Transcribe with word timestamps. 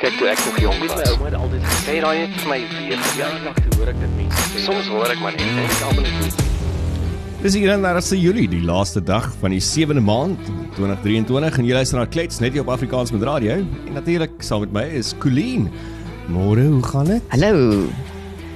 Kyk 0.00 0.14
toe 0.16 0.28
ek 0.32 0.38
nog 0.46 0.58
jong 0.62 0.78
was. 0.80 0.92
my 0.96 1.02
ouma 1.12 1.26
het 1.28 1.34
altyd 1.36 1.64
Sê 1.84 1.94
daai 2.00 2.18
net 2.22 2.36
vir 2.40 2.48
my 2.48 2.60
weer. 2.72 3.00
te 3.52 3.74
hoor 3.76 3.90
ek 3.90 3.98
dit 4.00 4.12
mense 4.16 4.44
sê. 4.48 4.62
Soms 4.64 4.86
hoor 4.88 5.10
ek 5.12 5.20
maar 5.20 5.34
net 5.36 5.42
en 5.44 5.58
ek 5.60 5.82
almal 5.84 6.06
net 6.06 6.46
Dis 7.42 7.58
hier 7.58 7.68
dan 7.68 7.84
na 7.84 8.00
Julie, 8.00 8.46
die 8.48 8.62
laaste 8.64 9.02
dag 9.04 9.28
van 9.42 9.52
die 9.52 9.60
7de 9.60 10.00
maand 10.00 10.40
2023 10.78 11.58
en 11.60 11.68
jy 11.68 11.76
luister 11.76 12.00
na 12.00 12.06
Klets 12.08 12.40
net 12.40 12.56
hier 12.56 12.64
op 12.64 12.72
Afrikaans 12.72 13.12
met 13.12 13.28
radio 13.28 13.58
en 13.60 13.92
natuurlik 13.92 14.40
saam 14.40 14.64
met 14.64 14.72
my 14.72 14.86
is 15.02 15.12
Colleen. 15.20 15.68
Môre, 16.32 16.64
hoe 16.64 16.82
gaan 16.82 17.12
dit? 17.12 17.22
Hallo. 17.36 17.84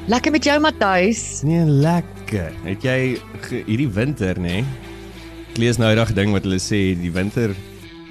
Lekker 0.09 0.33
met 0.33 0.49
jou 0.49 0.59
Matthys. 0.65 1.43
Nee, 1.45 1.69
lekker. 1.69 2.57
Het 2.65 2.89
jy 2.89 2.99
hierdie 3.69 3.89
winter, 3.93 4.41
nê? 4.41 4.63
Nee, 4.65 4.93
ek 5.53 5.61
lees 5.61 5.77
nou 5.77 5.93
eendag 5.93 6.17
ding 6.17 6.33
wat 6.33 6.49
hulle 6.49 6.57
sê 6.57 6.87
die 6.97 7.13
winter 7.13 7.53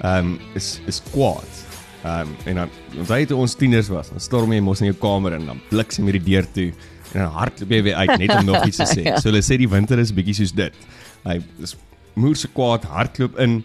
ehm 0.04 0.34
um, 0.36 0.40
is 0.54 0.76
is 0.86 1.02
kwaad. 1.10 1.63
Ehm 2.04 2.28
um, 2.28 2.34
en 2.44 2.54
dan 2.54 2.72
onthou 2.98 3.16
jy 3.18 3.26
toe 3.30 3.38
ons 3.40 3.54
tieners 3.56 3.88
was, 3.88 4.10
dan 4.12 4.20
storm 4.20 4.52
jy 4.52 4.60
mos 4.60 4.82
in 4.84 4.90
jou 4.90 4.96
kamer 5.00 5.38
en 5.38 5.46
dan 5.48 5.60
bliksem 5.70 6.04
jy 6.10 6.18
die 6.18 6.26
deur 6.26 6.48
toe 6.52 6.66
en 7.14 7.22
dan 7.22 7.30
hardloop 7.32 7.70
jy 7.72 7.78
weer 7.86 7.96
uit 8.02 8.12
net 8.20 8.34
om 8.34 8.44
nog 8.50 8.66
iets 8.66 8.82
te 8.82 8.88
sê. 8.90 9.04
Ja. 9.08 9.16
So 9.22 9.30
hulle 9.30 9.40
sê 9.44 9.56
die 9.60 9.70
winter 9.70 10.00
is 10.02 10.12
bietjie 10.12 10.34
soos 10.42 10.52
dit. 10.52 10.76
Hy 11.24 11.38
is 11.64 11.72
moerse 12.20 12.50
kwaad, 12.52 12.84
hardloop 12.90 13.40
in 13.40 13.62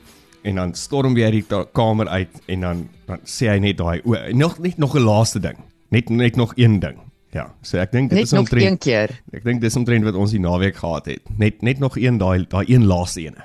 en 0.47 0.61
dan 0.61 0.71
storm 0.79 1.17
uit 1.17 1.35
die 1.35 1.63
kamer 1.75 2.07
uit 2.07 2.39
en 2.47 2.63
dan 2.63 2.87
dan 3.09 3.27
sê 3.27 3.49
hy 3.51 3.59
net 3.59 3.77
daai 3.81 3.99
o, 4.05 4.15
nog 4.31 4.59
net 4.63 4.77
nog 4.79 4.95
'n 4.95 5.03
laaste 5.03 5.39
ding. 5.43 5.59
Net 5.91 6.09
net 6.09 6.35
nog 6.35 6.53
een 6.55 6.79
ding. 6.79 6.97
Ja, 7.33 7.51
so 7.61 7.77
ek 7.77 7.91
dink 7.91 8.09
dit 8.09 8.17
Net 8.17 8.25
is 8.25 8.31
nog 8.31 8.47
omtrent 8.47 8.71
een 8.71 8.77
keer. 8.77 9.19
Ek 9.33 9.43
dink 9.43 9.61
dis 9.61 9.75
omtrent 9.75 10.03
wat 10.03 10.15
ons 10.15 10.31
die 10.31 10.39
naweek 10.39 10.75
gehad 10.75 11.05
het. 11.05 11.21
Net 11.37 11.61
net 11.61 11.79
nog 11.79 11.97
een 11.97 12.17
daai 12.17 12.45
daai 12.47 12.65
een 12.67 12.85
laaste 12.85 13.21
ene. 13.21 13.43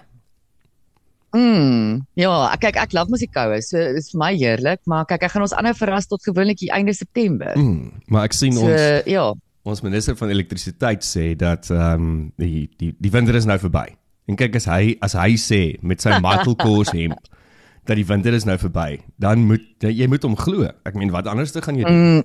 Mm. 1.35 2.05
Ja, 2.15 2.31
kyk 2.63 2.79
ek 2.79 2.95
love 2.95 3.11
musiekkoue. 3.11 3.59
So 3.67 3.81
dis 3.97 4.13
vir 4.13 4.21
my 4.23 4.31
heerlik, 4.39 4.85
maar 4.91 5.09
kyk 5.11 5.27
ek 5.27 5.35
gaan 5.35 5.45
ons 5.47 5.55
aanhou 5.57 5.75
verras 5.77 6.07
tot 6.11 6.23
gewoonlik 6.23 6.61
die 6.63 6.71
einde 6.75 6.95
September. 6.95 7.57
Mm, 7.59 8.05
maar 8.15 8.29
ek 8.29 8.37
sien 8.39 8.55
So 8.55 8.71
ons 8.71 9.11
ja. 9.11 9.27
ons 9.67 9.83
minister 9.83 10.17
van 10.21 10.31
elektrisiteit 10.31 11.07
sê 11.07 11.33
dat 11.39 11.71
ehm 11.75 12.07
um, 12.07 12.17
die 12.39 12.69
die 12.79 12.93
die 12.95 13.13
winter 13.15 13.35
is 13.35 13.49
nou 13.51 13.59
verby. 13.59 13.89
En 14.31 14.39
kyk 14.39 14.61
as 14.61 14.69
hy 14.71 14.95
as 15.05 15.19
hy 15.19 15.35
sê 15.41 15.63
met 15.83 16.01
sy 16.01 16.15
Michael 16.25 16.57
Kors 16.61 16.95
hemp 16.95 17.19
dat 17.85 17.99
die 17.99 18.07
winter 18.09 18.33
is 18.33 18.47
nou 18.49 18.57
verby, 18.57 19.03
dan 19.21 19.43
moet 19.45 19.85
jy 19.85 20.07
moet 20.09 20.23
hom 20.25 20.39
glo. 20.41 20.71
Ek 20.89 20.95
meen 20.97 21.13
wat 21.13 21.27
anders 21.29 21.53
te 21.53 21.61
gaan 21.61 21.77
jy 21.77 21.85
doen? 21.85 22.01
Mm. 22.01 22.23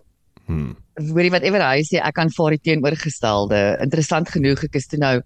Hmm. 0.50 0.70
Hoorie 0.98 1.30
whatever 1.30 1.62
hy 1.62 1.84
sê, 1.86 2.00
ek 2.02 2.16
kan 2.18 2.32
vaar 2.34 2.56
die 2.56 2.64
teenoorgestelde. 2.70 3.60
Interessant 3.84 4.32
genoeg 4.34 4.64
ek 4.66 4.80
is 4.80 4.88
toe 4.90 4.98
nou 5.02 5.20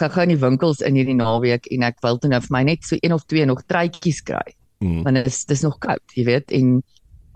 gaan 0.00 0.10
gou 0.10 0.22
in 0.26 0.34
die 0.34 0.40
winkels 0.40 0.80
in 0.80 0.98
hierdie 0.98 1.16
naweek 1.18 1.66
en 1.74 1.86
ek 1.86 2.02
wil 2.02 2.18
toe 2.18 2.30
nou 2.30 2.40
vir 2.40 2.54
my 2.56 2.62
net 2.62 2.84
so 2.84 2.98
een 3.00 3.12
of 3.14 3.24
twee 3.30 3.46
nog 3.46 3.62
truitjies 3.70 4.22
kry. 4.26 4.54
Mm. 4.84 5.02
want 5.02 5.16
dit 5.16 5.26
is 5.26 5.44
dis 5.48 5.62
nog 5.64 5.78
koud, 5.80 6.02
jy 6.12 6.24
weet, 6.28 6.52
en 6.52 6.80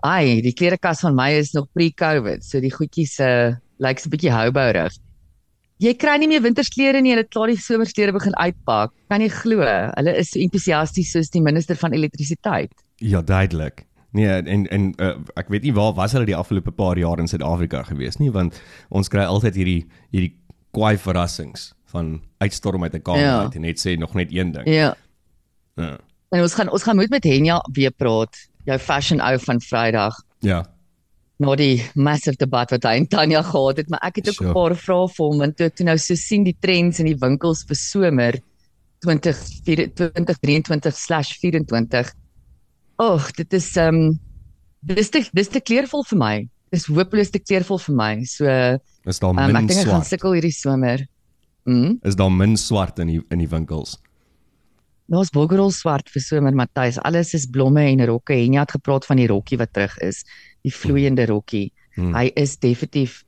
ai, 0.05 0.39
die 0.45 0.53
klerekas 0.53 1.01
van 1.05 1.15
my 1.17 1.31
is 1.39 1.53
nog 1.55 1.69
pre-COVID, 1.73 2.43
so 2.45 2.61
die 2.61 2.73
goedjies 2.73 3.17
uh 3.25 3.55
lyk 3.79 3.99
so 3.99 4.09
'n 4.09 4.11
bietjie 4.11 4.31
houbourig. 4.31 4.93
Jy 5.79 5.93
kry 5.95 6.17
nie 6.19 6.27
meer 6.27 6.43
wintersklere 6.43 6.99
nie, 7.01 7.13
hulle 7.13 7.23
het 7.23 7.31
klaar 7.31 7.47
die 7.47 7.55
somersklere 7.55 8.11
begin 8.11 8.35
uitpak. 8.35 8.91
Kan 9.07 9.21
jy 9.21 9.29
glo? 9.29 9.63
Hulle 9.95 10.17
is 10.19 10.31
so 10.31 10.39
entoesiasties 10.39 11.13
soos 11.15 11.29
die 11.31 11.41
minister 11.41 11.79
van 11.79 11.93
elektrisiteit. 11.93 12.73
Ja, 12.99 13.21
duidelik. 13.21 13.85
Nee, 14.11 14.27
en 14.27 14.67
en 14.67 14.93
uh, 14.99 15.15
ek 15.37 15.47
weet 15.47 15.63
nie 15.63 15.73
waar 15.73 15.93
was 15.95 16.11
hulle 16.11 16.25
die 16.25 16.35
afgelope 16.35 16.71
paar 16.71 16.97
jaar 16.97 17.19
in 17.19 17.27
Suid-Afrika 17.27 17.83
gewees 17.83 18.19
nie, 18.19 18.31
want 18.31 18.59
ons 18.89 19.07
kry 19.07 19.23
altyd 19.23 19.55
hierdie 19.55 19.85
hierdie 20.11 20.35
kwaai 20.75 20.97
verrassings 20.97 21.73
van 21.89 22.21
uitstorm 22.37 22.83
uit 22.83 22.93
'n 22.95 23.01
kamer 23.01 23.21
Ja. 23.21 23.41
uit 23.41 23.55
en 23.55 23.61
net 23.61 23.79
sê 23.87 23.97
nog 23.97 24.13
net 24.13 24.31
een 24.31 24.51
ding. 24.51 24.67
Ja. 24.67 24.95
Ja. 25.75 25.97
En 26.31 26.41
ons 26.41 26.53
gaan 26.53 26.69
ons 26.71 26.83
gaan 26.83 26.95
moet 26.95 27.09
met 27.09 27.23
Henya 27.23 27.59
weer 27.73 27.91
praat, 27.91 28.35
jou 28.65 28.77
fashion 28.79 29.19
ou 29.21 29.39
van 29.39 29.61
Vrydag. 29.61 30.15
Ja. 30.39 30.65
na 31.39 31.55
die 31.55 31.81
massive 31.95 32.35
debat 32.37 32.69
wat 32.71 32.83
hy 32.83 32.97
en 32.97 33.07
Tanya 33.07 33.41
gehad 33.41 33.77
het, 33.77 33.89
maar 33.89 33.99
ek 34.03 34.15
het 34.15 34.27
ook 34.27 34.33
'n 34.41 34.43
Sure. 34.43 34.53
paar 34.53 34.75
vrae 34.75 35.07
vir 35.07 35.25
hom 35.25 35.37
want 35.37 35.55
toe 35.57 35.69
toe 35.69 35.85
nou 35.85 35.97
so 35.97 36.13
sien 36.15 36.43
die 36.43 36.57
trends 36.59 36.99
in 36.99 37.05
die 37.05 37.15
winkels 37.17 37.63
vir 37.63 37.75
somer 37.75 38.33
2023/24. 40.79 42.13
Ag, 42.99 43.31
dit 43.37 43.53
is 43.53 43.69
ehm 43.79 43.95
um, 43.95 44.19
dis 44.83 45.09
te 45.09 45.23
dis 45.33 45.47
te 45.47 45.61
kleurvol 45.63 46.03
vir 46.09 46.17
my. 46.19 46.35
Dis 46.73 46.85
hopeloos 46.91 47.31
te 47.33 47.39
kleurvol 47.39 47.79
vir 47.79 47.95
my. 47.95 48.11
So 48.27 48.45
ehm 48.45 48.77
Is 49.07 49.19
daar 49.19 49.29
um, 49.31 49.35
min 49.35 49.55
ek 49.55 49.67
dink 49.67 49.79
ek 49.79 49.87
gaan 49.87 50.03
swart? 50.03 50.07
sukkel 50.11 50.33
hierdie 50.35 50.51
somer. 50.53 51.05
Mm. 51.69 51.97
Is 52.07 52.17
daar 52.17 52.31
min 52.33 52.57
swart 52.57 52.99
in 52.99 53.11
die 53.13 53.19
in 53.29 53.43
die 53.43 53.49
winkels? 53.49 53.97
Daar's 55.09 55.31
boggerol 55.33 55.71
swart 55.73 56.09
vir 56.13 56.21
somer 56.21 56.53
Matthys. 56.53 56.99
Alles 57.05 57.33
is 57.37 57.47
blomme 57.49 57.81
en 57.85 58.01
rokke. 58.05 58.35
En 58.37 58.57
jy 58.57 58.61
het 58.61 58.75
gepraat 58.77 59.07
van 59.09 59.17
die 59.21 59.29
rokkie 59.29 59.57
wat 59.57 59.73
terug 59.73 59.95
is, 60.05 60.21
die 60.65 60.73
vloeiende 60.73 61.25
rokkie. 61.29 61.71
Hmm. 61.97 62.13
Hy 62.13 62.29
is 62.37 62.57
definitief 62.61 63.23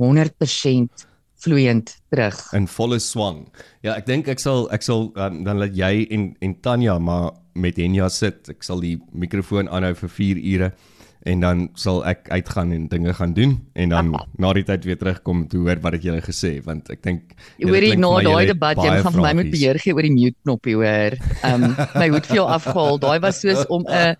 100% 0.00 1.06
vloeiend 1.42 1.94
terug. 2.12 2.38
In 2.56 2.68
volle 2.70 3.00
swang. 3.02 3.46
Ja, 3.82 3.96
ek 3.96 4.06
dink 4.06 4.28
ek 4.30 4.42
sal 4.42 4.68
ek 4.74 4.84
sal 4.86 5.08
um, 5.16 5.40
dan 5.46 5.60
laat 5.62 5.76
jy 5.76 6.04
en 6.14 6.32
en 6.44 6.56
Tanya 6.64 6.98
maar 7.02 7.32
met 7.58 7.80
Henya 7.80 8.08
sit. 8.12 8.48
Ek 8.52 8.64
sal 8.64 8.84
die 8.84 8.98
mikrofoon 9.12 9.72
aanhou 9.72 9.94
vir 10.04 10.12
4 10.20 10.42
ure 10.54 10.72
en 11.22 11.40
dan 11.44 11.68
sal 11.78 12.00
ek 12.08 12.30
uitgaan 12.34 12.72
en 12.74 12.88
dinge 12.90 13.14
gaan 13.14 13.34
doen 13.34 13.54
en 13.78 13.92
dan 13.94 14.10
na 14.38 14.52
die 14.58 14.64
tyd 14.66 14.86
weer 14.88 14.98
terugkom 14.98 15.44
om 15.44 15.48
te 15.48 15.60
hoor 15.60 15.78
wat 15.84 15.96
het 15.96 16.06
julle 16.08 16.22
gesê 16.24 16.56
want 16.66 16.90
ek 16.90 17.02
dink 17.06 17.36
Hoorie 17.62 17.94
klink 17.94 18.02
na 18.02 18.10
daai 18.26 18.50
debat 18.50 18.80
jy 18.82 18.96
gaan 19.04 19.14
vir 19.14 19.22
my 19.22 19.34
vragies. 19.36 19.52
beheer 19.54 19.78
gee 19.84 19.94
oor 19.94 20.08
die 20.08 20.14
mute 20.14 20.38
knoppie 20.42 20.74
hoor. 20.78 21.18
Ehm 21.42 21.68
um, 21.68 21.76
my 22.00 22.08
hoed 22.12 22.26
vir 22.26 22.40
jou 22.40 22.48
afgehaal. 22.56 22.98
Daai 23.02 23.18
was 23.22 23.40
soos 23.42 23.62
om 23.70 23.86
'n 23.86 24.16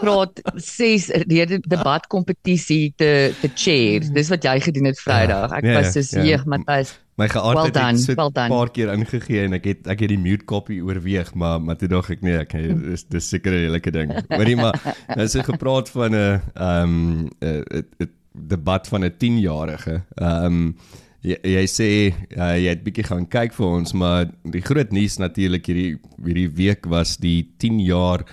praat 0.00 0.40
6 0.54 1.08
rede 1.26 1.58
debat 1.68 2.06
kompetisie 2.12 2.92
te 2.96 3.32
te 3.40 3.50
chair. 3.54 4.06
Dis 4.12 4.28
wat 4.32 4.44
jy 4.44 4.60
gedoen 4.60 4.90
het 4.90 5.00
Vrydag. 5.00 5.52
Ek 5.52 5.64
Ja, 5.64 5.80
was 5.80 5.92
soos 5.92 6.10
ja. 6.10 6.24
jeeg 6.24 6.44
Matthys. 6.44 6.94
My 7.16 7.28
geaardheid 7.32 7.74
Well 7.74 7.86
het 7.94 8.00
so 8.00 8.12
'n 8.12 8.16
well 8.16 8.48
paar 8.52 8.70
keer 8.70 8.92
ingegee 8.92 9.44
en 9.44 9.54
ek 9.54 9.64
het 9.64 9.86
ek 9.88 10.00
het 10.00 10.08
die 10.08 10.18
mute 10.20 10.44
copy 10.44 10.80
oorweeg, 10.80 11.34
maar 11.34 11.60
maar 11.60 11.76
toe 11.76 11.88
dog 11.88 12.10
ek 12.10 12.22
nee, 12.22 12.36
ek 12.38 12.52
dis 12.90 13.04
dis 13.04 13.28
seker 13.28 13.52
'n 13.52 13.58
heerlike 13.64 13.90
ding. 13.90 14.12
Hoorie 14.28 14.56
maar, 14.56 14.76
nou 15.08 15.24
is 15.24 15.34
er 15.34 15.44
gepraat 15.44 15.88
van 15.88 16.12
'n 16.14 16.40
ehm 16.54 17.28
'n 17.40 17.64
'n 18.00 18.10
debat 18.48 18.86
van 18.88 19.04
'n 19.04 19.14
10-jarige. 19.18 20.02
Ehm 20.20 20.74
jy, 21.22 21.38
jy 21.42 21.64
sê 21.66 21.88
uh, 22.36 22.54
jy 22.58 22.68
het 22.68 22.84
bietjie 22.84 23.04
gaan 23.08 23.26
kyk 23.26 23.54
vir 23.56 23.66
ons, 23.66 23.92
maar 23.92 24.28
die 24.44 24.62
groot 24.62 24.92
nuus 24.92 25.16
natuurlik 25.18 25.66
hierdie 25.66 25.98
hierdie 26.24 26.50
week 26.54 26.86
was 26.86 27.16
die 27.16 27.48
10 27.58 27.80
jaar 27.80 28.26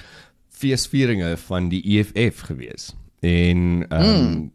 feesvieringe 0.63 1.35
van 1.47 1.69
die 1.71 1.83
EFF 1.97 2.47
gewees. 2.49 2.91
En 3.23 3.85
ehm 3.89 4.03
um, 4.03 4.29
mm. 4.29 4.51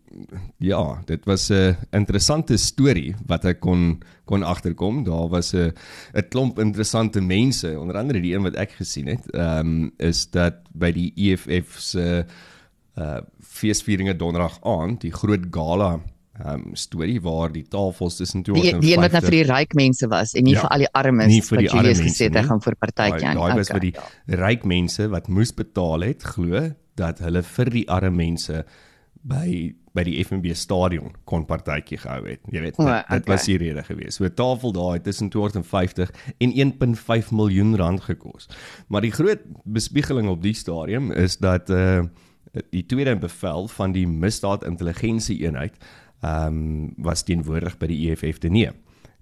ja, 0.58 1.02
dit 1.04 1.24
was 1.24 1.48
'n 1.48 1.76
interessante 1.90 2.56
storie 2.56 3.14
wat 3.26 3.44
ek 3.44 3.60
kon 3.60 4.02
kon 4.24 4.42
agterkom. 4.42 5.04
Daar 5.04 5.28
was 5.28 5.52
'n 5.52 5.72
'n 6.12 6.28
klomp 6.28 6.58
interessante 6.58 7.20
mense, 7.20 7.78
onder 7.78 7.96
andere 7.96 8.20
die 8.20 8.34
een 8.34 8.42
wat 8.42 8.54
ek 8.54 8.72
gesien 8.72 9.06
het, 9.06 9.30
ehm 9.30 9.58
um, 9.58 9.90
is 9.96 10.30
dat 10.30 10.54
by 10.72 10.92
die 10.92 11.12
EFF 11.16 11.78
se 11.78 12.24
uh 12.98 13.20
feesvieringe 13.40 14.16
donderdag 14.16 14.58
aand, 14.62 15.00
die 15.00 15.12
groot 15.12 15.46
gala 15.50 16.00
um, 16.44 16.64
storie 16.74 17.20
waar 17.22 17.52
die 17.52 17.64
tafels 17.68 18.16
tussen 18.16 18.42
Die 18.46 18.74
die 18.80 18.94
een 18.94 19.00
wat 19.02 19.12
nou 19.16 19.22
vir 19.24 19.36
die 19.38 19.46
ryk 19.48 19.74
mense 19.78 20.08
was 20.10 20.34
en 20.34 20.44
nie 20.44 20.54
Ja, 20.56 20.64
vir 20.66 20.70
al 20.76 20.84
die 20.86 20.92
armes 20.92 21.32
nie 21.32 21.40
vir 21.42 21.62
die 21.62 21.68
wat 21.68 21.76
Julius 21.76 22.02
gesê 22.04 22.28
het 22.28 22.36
hy 22.40 22.44
gaan 22.48 22.60
vir 22.64 22.76
partytjie 22.76 23.20
Daai 23.20 23.30
aan. 23.30 23.40
daai 23.42 23.56
was 23.58 23.70
Okay, 23.70 23.78
vir 23.78 23.86
die 23.86 23.94
ja. 23.96 24.44
ryk 24.46 24.64
mense 24.64 25.08
wat 25.08 25.28
moes 25.28 25.52
betaal 25.52 26.06
het, 26.06 26.22
glo 26.24 26.70
dat 26.98 27.18
hulle 27.22 27.42
vir 27.42 27.70
die 27.70 27.88
arme 27.88 28.16
mense 28.16 28.64
by 29.28 29.74
by 29.98 30.04
die 30.06 30.18
FNB 30.22 30.52
stadion 30.54 31.14
kon 31.26 31.42
partytjie 31.48 31.98
gehou 31.98 32.20
het. 32.28 32.40
Jy 32.52 32.60
weet, 32.62 32.76
dit, 32.76 32.84
O, 32.84 32.86
dit 32.86 33.24
okay. 33.24 33.32
was 33.32 33.46
die 33.48 33.56
rede 33.58 33.82
gewees. 33.82 34.18
So 34.20 34.28
tafel 34.30 34.76
het 34.92 35.04
tussen 35.08 35.30
250 35.32 36.12
en 36.38 36.54
1.5 36.54 37.32
miljoen 37.34 37.74
rand 37.76 38.04
gekos. 38.06 38.46
Maar 38.88 39.02
die 39.02 39.10
groot 39.10 39.42
bespiegeling 39.64 40.28
op 40.30 40.42
die 40.42 40.54
stadium 40.54 41.10
is 41.12 41.38
dat 41.42 41.70
uh 41.70 42.06
die 42.72 42.86
tweede 42.88 43.12
bevel 43.20 43.66
van 43.68 43.92
die 43.92 44.06
misdaad 44.08 44.62
intelligensie 44.64 45.36
eenheid 45.44 45.74
ehm 46.20 46.46
um, 46.46 46.92
was 46.96 47.22
teenwoordig 47.22 47.78
by 47.78 47.86
die 47.86 48.10
EFF 48.10 48.38
te 48.38 48.48
neem. 48.48 48.74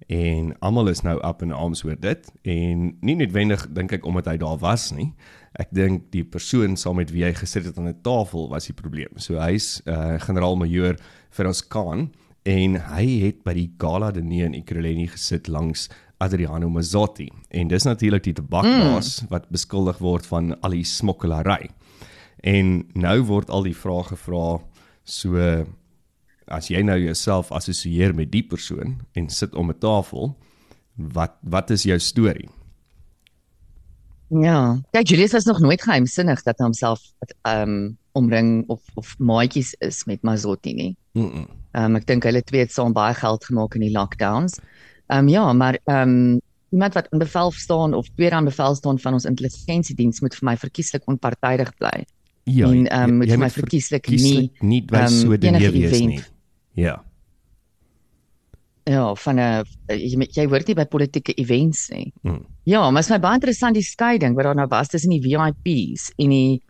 En 0.07 0.53
almal 0.61 0.89
is 0.89 1.01
nou 1.03 1.17
up 1.25 1.43
in 1.43 1.53
arms 1.53 1.83
oor 1.85 1.97
dit 2.01 2.29
en 2.43 2.85
nie 3.01 3.17
noodwendig 3.17 3.65
dink 3.75 3.95
ek 3.97 4.05
omdat 4.07 4.29
hy 4.31 4.37
daar 4.41 4.59
was 4.61 4.91
nie. 4.95 5.09
Ek 5.57 5.73
dink 5.75 6.11
die 6.13 6.25
persoon 6.25 6.77
saam 6.77 7.01
met 7.01 7.11
wie 7.15 7.25
hy 7.25 7.33
gesit 7.35 7.65
het 7.65 7.79
aan 7.81 7.89
'n 7.89 8.03
tafel 8.05 8.49
was 8.49 8.69
die 8.69 8.77
probleem. 8.77 9.17
So 9.17 9.41
hy's 9.41 9.81
uh, 9.87 10.21
generaal-majoor 10.21 11.01
Feroz 11.31 11.63
Khan 11.69 12.13
en 12.45 12.77
hy 12.93 13.07
het 13.25 13.43
by 13.43 13.55
die 13.55 13.71
Gala 13.79 14.13
Diner 14.13 14.47
in 14.47 14.55
Ekurhuleni 14.55 15.09
gesit 15.09 15.49
langs 15.49 15.89
Adriano 16.19 16.69
Mazzotti 16.69 17.29
en 17.51 17.69
dis 17.69 17.85
natuurlik 17.85 18.23
die 18.23 18.37
tabakbaas 18.37 19.23
mm. 19.23 19.29
wat 19.31 19.49
beskuldig 19.51 19.99
word 19.99 20.27
van 20.27 20.61
al 20.61 20.71
die 20.71 20.85
smokkelary. 20.85 21.71
En 22.45 22.87
nou 22.95 23.23
word 23.23 23.51
al 23.51 23.67
die 23.67 23.75
vrae 23.75 24.05
gevra 24.05 24.61
so 25.05 25.65
as 26.47 26.69
jy 26.71 26.83
nou 26.83 26.99
jouself 26.99 27.53
assosieer 27.53 28.15
met 28.15 28.31
die 28.31 28.43
persoon 28.43 29.01
en 29.15 29.29
sit 29.29 29.55
om 29.55 29.71
'n 29.71 29.79
tafel, 29.79 30.37
wat 30.97 31.37
wat 31.43 31.71
is 31.71 31.83
jou 31.83 31.99
storie? 31.99 32.49
Ja. 34.29 34.81
Kyk, 34.91 35.09
Julius 35.09 35.33
was 35.33 35.45
nog 35.45 35.61
nooit 35.61 35.83
geheimsinnig 35.83 36.43
dat 36.43 36.59
hy 36.59 36.65
homself 36.65 37.01
ehm 37.43 37.63
um, 37.63 37.99
omring 38.13 38.65
of 38.69 38.81
of 38.95 39.15
maatjies 39.19 39.75
is 39.79 40.05
met 40.05 40.23
Mazotti 40.23 40.75
nie. 40.75 40.97
Mm 41.13 41.31
-mm. 41.31 41.47
Ehm 41.73 41.85
um, 41.85 41.97
ek 41.97 42.07
dink 42.07 42.25
hulle 42.25 42.43
twee 42.43 42.61
het 42.61 42.73
saam 42.73 42.93
baie 42.93 43.15
geld 43.15 43.45
gemaak 43.45 43.75
in 43.75 43.81
die 43.81 43.93
lockdowns. 43.93 44.59
Ehm 45.07 45.19
um, 45.19 45.29
ja, 45.29 45.53
maar 45.53 45.79
ehm 45.85 46.09
um, 46.09 46.41
iemand 46.71 46.95
wat 46.95 47.07
in 47.11 47.19
bevel 47.19 47.51
staan 47.51 47.95
of 47.95 48.09
tweede 48.09 48.35
aan 48.35 48.45
bevel 48.45 48.75
staan 48.75 48.99
van 48.99 49.13
ons 49.13 49.25
intelligensiediens 49.25 50.21
moet 50.21 50.35
vir 50.35 50.49
my 50.49 50.57
verkieslik 50.57 51.03
onpartydig 51.07 51.77
bly. 51.77 52.05
Ja, 52.45 52.67
en 52.67 52.87
ehm 52.87 53.11
um, 53.11 53.17
moet 53.17 53.29
vir 53.29 53.39
my 53.39 53.51
verkieslik 53.51 54.09
nie 54.09 54.53
nie 54.61 54.83
by 54.85 54.97
ehm, 54.97 55.09
so 55.09 55.33
enige 55.33 55.71
wees 55.71 55.91
event. 55.91 56.07
nie. 56.07 56.36
Ja. 56.77 57.01
ja, 58.87 59.15
van 59.15 59.41
'n 59.41 59.65
jy, 59.89 60.29
jy 60.31 60.47
hoort 60.47 60.69
nie 60.69 60.77
by 60.79 60.85
politieke 60.85 61.35
events 61.41 61.89
nie. 61.91 62.13
Mm. 62.23 62.45
Ja, 62.65 62.91
maar 62.91 63.03
is 63.03 63.11
my 63.11 63.19
baie 63.19 63.35
interessant 63.35 63.75
die 63.75 63.83
skeiding 63.83 64.37
wat 64.37 64.45
daar 64.45 64.55
nou 64.55 64.69
was 64.71 64.89
tussen 64.89 65.11
die 65.11 65.23
VIPs 65.23 66.13
en 66.19 66.31
die 66.31 66.63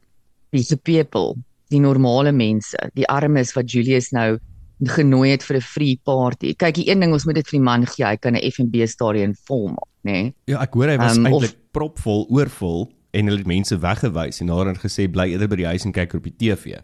die 0.50 0.76
people, 0.76 1.34
die 1.68 1.80
normale 1.80 2.32
mense, 2.32 2.78
die 2.94 3.06
armes 3.06 3.52
wat 3.52 3.70
Julius 3.70 4.12
nou 4.12 4.38
genooi 4.80 5.30
het 5.30 5.42
vir 5.42 5.56
'n 5.56 5.60
free 5.60 6.00
party. 6.04 6.54
Kyk, 6.54 6.74
die 6.74 6.90
een 6.90 7.00
ding 7.00 7.12
ons 7.12 7.24
moet 7.24 7.34
dit 7.34 7.48
vir 7.48 7.58
die 7.58 7.64
man 7.64 7.86
gee, 7.86 8.04
hy 8.04 8.16
kan 8.16 8.34
'n 8.34 8.50
F&B 8.50 8.86
stadion 8.86 9.34
vol 9.46 9.68
maak, 9.68 9.92
nê? 10.04 10.12
Nee? 10.12 10.34
Ja, 10.46 10.62
ek 10.62 10.74
hoor 10.74 10.88
hy 10.88 10.96
was 10.96 11.16
um, 11.16 11.26
eintlik 11.26 11.56
propvol, 11.72 12.26
oorvol 12.30 12.88
en 13.16 13.30
hulle 13.30 13.40
het 13.40 13.48
mense 13.48 13.78
weggewys 13.80 14.42
en 14.42 14.50
daarin 14.52 14.78
gesê 14.80 15.06
bly 15.08 15.30
eerder 15.32 15.48
by 15.48 15.60
die 15.62 15.68
huis 15.70 15.86
en 15.88 15.94
kyk 15.96 16.18
op 16.18 16.26
die 16.28 16.34
TV. 16.36 16.76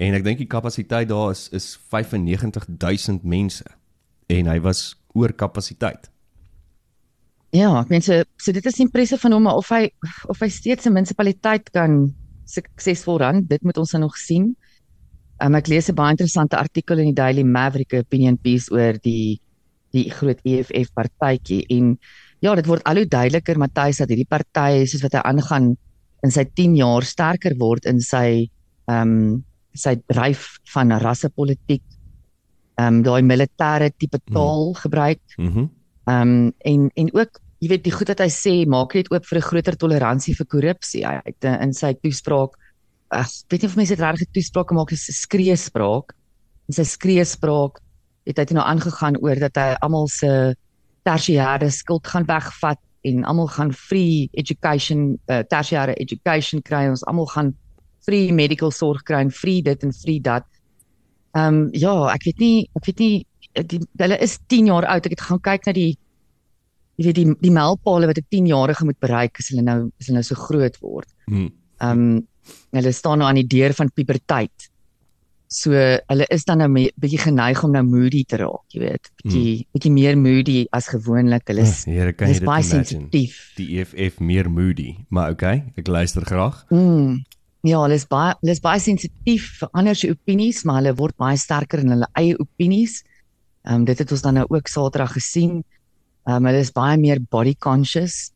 En 0.00 0.16
ek 0.16 0.24
dink 0.24 0.40
die 0.40 0.50
kapasiteit 0.50 1.10
daar 1.10 1.34
is 1.34 1.48
is 1.52 1.74
95000 1.90 3.24
mense 3.24 3.64
en 4.32 4.48
hy 4.48 4.58
was 4.64 4.94
oor 5.14 5.32
kapasiteit. 5.32 6.10
Ja, 7.54 7.70
ek 7.78 7.90
meen 7.92 8.02
so, 8.02 8.24
so 8.40 8.52
dit 8.52 8.64
is 8.66 8.80
impressive 8.82 9.20
van 9.22 9.36
hom 9.36 9.46
of 9.52 9.68
hy 9.70 9.86
of 10.32 10.40
hy 10.42 10.48
steeds 10.50 10.86
'n 10.86 10.94
munisipaliteit 10.96 11.70
kan 11.70 12.14
suksesvol 12.50 13.20
ran, 13.22 13.44
dit 13.46 13.62
moet 13.62 13.78
ons 13.78 13.92
nou 13.92 14.02
nog 14.08 14.16
sien. 14.18 14.56
Um, 15.42 15.54
ek 15.54 15.68
lees 15.68 15.88
'n 15.88 15.94
baie 15.94 16.10
interessante 16.10 16.56
artikel 16.56 16.98
in 16.98 17.12
die 17.12 17.20
Daily 17.20 17.42
Maverick 17.42 17.92
opinion 17.92 18.38
piece 18.38 18.72
oor 18.72 18.98
die 19.02 19.40
die 19.92 20.10
groot 20.10 20.40
EFF 20.42 20.90
partytjie 20.94 21.62
en 21.70 21.98
ja, 22.44 22.54
dit 22.54 22.68
word 22.68 22.84
al 22.84 23.00
hoe 23.00 23.08
duideliker 23.08 23.58
Matthys 23.58 24.02
dat 24.02 24.12
hierdie 24.12 24.28
party 24.28 24.84
soos 24.90 25.02
wat 25.04 25.16
hy 25.16 25.22
aangaan 25.24 25.72
in 26.24 26.32
sy 26.32 26.44
10 26.44 26.76
jaar 26.76 27.04
sterker 27.04 27.56
word 27.60 27.88
in 27.90 28.00
sy 28.04 28.50
ehm 28.90 29.16
um, 29.16 29.42
sy 29.74 29.96
dryf 30.06 30.60
van 30.70 30.92
rassepolitiek. 31.02 31.82
Ehm 32.78 33.00
um, 33.00 33.02
daai 33.02 33.22
militêre 33.26 33.90
tipe 33.98 34.20
taal 34.30 34.70
mm. 34.70 34.76
gebruik 34.84 35.24
Mhm. 35.38 35.58
Mm 35.58 35.70
Ehm 36.04 36.20
um, 36.28 36.52
en 36.58 36.90
en 37.00 37.08
ook 37.16 37.40
jy 37.64 37.68
weet 37.70 37.84
die 37.84 37.92
goed 37.94 38.10
wat 38.12 38.20
hy 38.20 38.28
sê 38.28 38.52
maak 38.68 38.94
net 38.94 39.08
oop 39.12 39.24
vir 39.24 39.38
'n 39.38 39.48
groter 39.48 39.76
toleransie 39.76 40.34
vir 40.36 40.46
korrupsie. 40.46 41.04
Hy 41.06 41.20
het 41.24 41.44
eh, 41.44 41.56
in 41.64 41.72
sy 41.72 41.94
toespraak 41.94 42.58
ek 43.10 43.30
weet 43.48 43.62
nie 43.62 43.68
of 43.70 43.76
mense 43.76 43.94
dit 43.94 44.04
regtig 44.04 44.28
'n 44.28 44.34
toespraak 44.34 44.72
maak 44.72 44.92
is 44.92 45.08
'n 45.08 45.16
skreeuspraak. 45.24 46.12
In 46.68 46.74
sy 46.74 46.84
skreeuspraak 46.84 47.80
het 48.26 48.38
hy 48.38 48.44
toe 48.44 48.56
nou 48.56 48.66
aangegaan 48.66 49.16
oor 49.16 49.36
dat 49.36 49.56
hy 49.56 49.76
almal 49.80 50.08
se 50.08 50.54
tersiêre 51.04 51.70
skuld 51.70 52.06
gaan 52.06 52.26
wegvat 52.28 52.80
en 53.04 53.24
almal 53.28 53.48
gaan 53.52 53.72
free 53.72 54.28
education 54.32 55.18
uh, 55.28 55.42
tersiêre 55.48 55.94
education 56.00 56.62
kry. 56.64 56.86
Ons 56.88 57.04
almal 57.04 57.28
gaan 57.32 57.52
free 58.04 58.32
medical 58.32 58.72
sorg 58.72 59.04
kry 59.08 59.20
en 59.24 59.32
free 59.32 59.62
dit 59.62 59.84
en 59.84 59.92
free 59.92 60.20
dat. 60.20 60.46
Ehm 61.34 61.54
um, 61.54 61.68
ja, 61.72 61.94
ek 62.14 62.28
weet 62.28 62.42
nie 62.42 62.68
ek 62.78 62.88
weet 62.90 63.02
nie 63.02 63.14
die, 63.70 63.80
hulle 64.00 64.18
is 64.24 64.38
10 64.48 64.70
jaar 64.72 64.86
oud. 64.94 65.06
Ek 65.06 65.16
het 65.16 65.26
gaan 65.28 65.42
kyk 65.42 65.68
na 65.68 65.76
die 65.76 65.92
jy 66.98 67.08
weet 67.08 67.18
die 67.18 67.26
die 67.42 67.54
mylpale 67.54 68.06
wat 68.06 68.20
'n 68.20 68.28
10-jarige 68.30 68.84
moet 68.84 69.00
bereik 69.02 69.38
as 69.38 69.50
hulle 69.50 69.64
nou 69.66 69.90
as 69.98 70.06
hulle 70.06 70.20
nou 70.20 70.26
so 70.26 70.38
groot 70.38 70.78
word. 70.80 71.10
Mm. 71.26 71.50
Ehm 71.80 71.90
um, 71.90 72.22
hulle 72.76 72.92
staan 72.92 73.18
nou 73.18 73.28
aan 73.28 73.40
die 73.40 73.50
deur 73.56 73.72
van 73.72 73.90
puberteit. 73.90 74.70
So 75.54 75.70
hulle 75.70 76.26
is 76.34 76.44
dan 76.48 76.58
nou 76.58 76.68
me- 76.72 76.90
bietjie 76.98 77.20
geneig 77.22 77.60
om 77.62 77.70
nou 77.70 77.84
moody 77.86 78.24
te 78.26 78.40
raak, 78.40 78.64
jy 78.74 78.80
weet. 78.82 79.10
Bietjie 79.22 79.44
mm. 79.52 79.68
bietjie 79.76 79.92
meer 79.94 80.18
moody 80.18 80.56
as 80.74 80.88
gewoonlik. 80.90 81.46
Hulle 81.52 81.62
is 81.62 81.84
Here, 81.86 82.12
kan 82.12 82.32
jy 82.32 82.40
dit 82.40 82.48
baie 82.48 82.64
sensitief. 82.66 83.36
Die 83.58 83.68
EFF 83.78 84.18
meer 84.18 84.50
moody, 84.50 84.96
maar 85.14 85.30
okay, 85.36 85.62
ek 85.78 85.86
luister 85.86 86.26
graag. 86.26 86.64
Mm. 86.74 87.22
Ja, 87.64 87.78
hulle 87.84 87.96
is 87.96 88.08
baie 88.10 88.34
hulle 88.42 88.56
is 88.56 88.60
baie 88.64 88.82
sensitief 88.82 89.46
vir 89.60 89.70
ander 89.78 89.96
se 89.96 90.10
opinies, 90.10 90.64
maar 90.66 90.82
hulle 90.82 90.96
word 90.98 91.16
baie 91.22 91.38
sterker 91.38 91.84
in 91.84 91.94
hulle 91.94 92.10
eie 92.18 92.34
opinies. 92.34 93.04
Ehm 93.64 93.84
um, 93.84 93.88
dit 93.88 94.02
het 94.02 94.10
ons 94.12 94.26
dan 94.26 94.40
nou 94.40 94.48
ook 94.50 94.68
Saterdag 94.68 95.14
gesien. 95.20 95.62
Ehm 96.26 96.42
um, 96.42 96.50
hulle 96.50 96.66
is 96.66 96.74
baie 96.74 96.98
meer 96.98 97.22
body 97.22 97.54
conscious. 97.54 98.34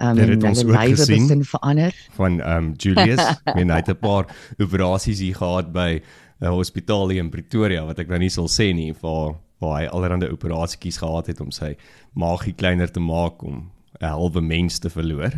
Ehm 0.00 0.18
Dit 0.18 0.26
um, 0.26 0.34
het 0.34 0.44
ons 0.50 0.64
ook 0.64 0.74
gesien. 0.96 1.44
verander. 1.44 1.94
van 2.18 2.40
ehm 2.40 2.56
um, 2.56 2.72
Julius. 2.76 3.22
Ek 3.44 3.54
meen 3.54 3.70
hy 3.70 3.76
het 3.76 3.88
'n 3.88 3.98
paar 4.02 4.26
operasies 4.64 5.18
hier 5.18 5.34
gehad 5.36 5.72
by 5.72 6.02
'n 6.42 6.50
hospitaal 6.50 7.08
hier 7.10 7.20
in 7.22 7.30
Pretoria 7.30 7.84
wat 7.86 7.98
ek 7.98 8.08
nou 8.08 8.18
nie 8.18 8.28
sal 8.30 8.48
sê 8.48 8.72
nie 8.74 8.92
waar 9.00 9.34
waar 9.60 9.80
hy 9.80 9.86
allerlei 9.86 10.28
operasietjies 10.32 10.98
gehad 10.98 11.26
het 11.28 11.40
om 11.40 11.50
sy 11.54 11.76
maagie 12.18 12.52
kleiner 12.52 12.90
te 12.90 13.00
maak 13.00 13.42
om 13.44 13.70
'n 14.00 14.04
halwe 14.06 14.40
mens 14.42 14.78
te 14.78 14.90
verloor. 14.90 15.30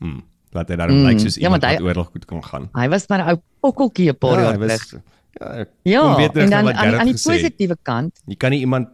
Mm. 0.00 0.22
Wat 0.52 0.68
hy 0.68 0.76
daarom 0.76 0.96
Mm, 1.00 1.06
lyk 1.08 1.20
soos 1.20 1.34
ja, 1.36 1.42
iemand 1.46 1.62
want 1.62 1.72
hy- 1.72 1.78
wat 1.82 1.88
oorlog 1.88 2.10
goed 2.12 2.24
kan 2.26 2.42
gaan. 2.44 2.68
Hy 2.74 2.88
was 2.88 3.06
maar 3.08 3.20
'n 3.24 3.28
ou 3.30 3.40
pokkeltjie 3.62 4.10
'n 4.10 4.16
paar 4.18 4.36
hy 4.36 4.42
jaar 4.42 4.58
terug. 4.58 5.02
ja, 5.40 5.46
ek 5.60 5.68
Ja, 5.84 6.00
kom 6.02 6.16
weer 6.16 6.28
terug 6.30 6.44
en 6.44 6.50
na 6.50 6.62
wat 6.62 6.74
aan, 6.74 6.76
die- 6.76 6.84
Gerard 6.84 7.00
aan 7.00 7.06
die 7.06 7.14
gesê 7.14 7.30
het. 7.32 7.42
positiewe 7.42 7.76
kant, 7.82 8.20
Jy 8.26 8.34
kan 8.36 8.50
nie 8.50 8.60
iemand 8.60 8.88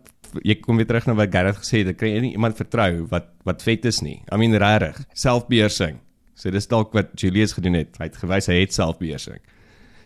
jy 0.45 0.55
kom 0.61 0.77
weer 0.77 0.87
terug 0.87 1.07
na 1.07 1.15
wat 1.15 1.33
Gerard 1.33 1.57
gesê 1.57 1.79
het, 1.79 1.89
ek 1.89 1.97
kan 1.97 2.09
nie 2.09 2.33
iemand 2.33 2.57
vertrou 2.57 3.07
wat 3.09 3.27
wat 3.45 3.63
vet 3.63 3.85
is 3.87 4.01
nie. 4.03 4.23
I 4.33 4.37
mean 4.37 4.53
regtig, 4.55 5.05
selfbeheersing. 5.15 5.99
So 6.35 6.51
dis 6.51 6.67
dalk 6.69 6.93
wat 6.93 7.19
Julius 7.21 7.53
gedoen 7.55 7.75
het. 7.75 7.97
Hy 7.99 8.05
het 8.05 8.17
gewys 8.17 8.47
hy 8.47 8.61
het 8.61 8.73
selfbeheersing. 8.73 9.39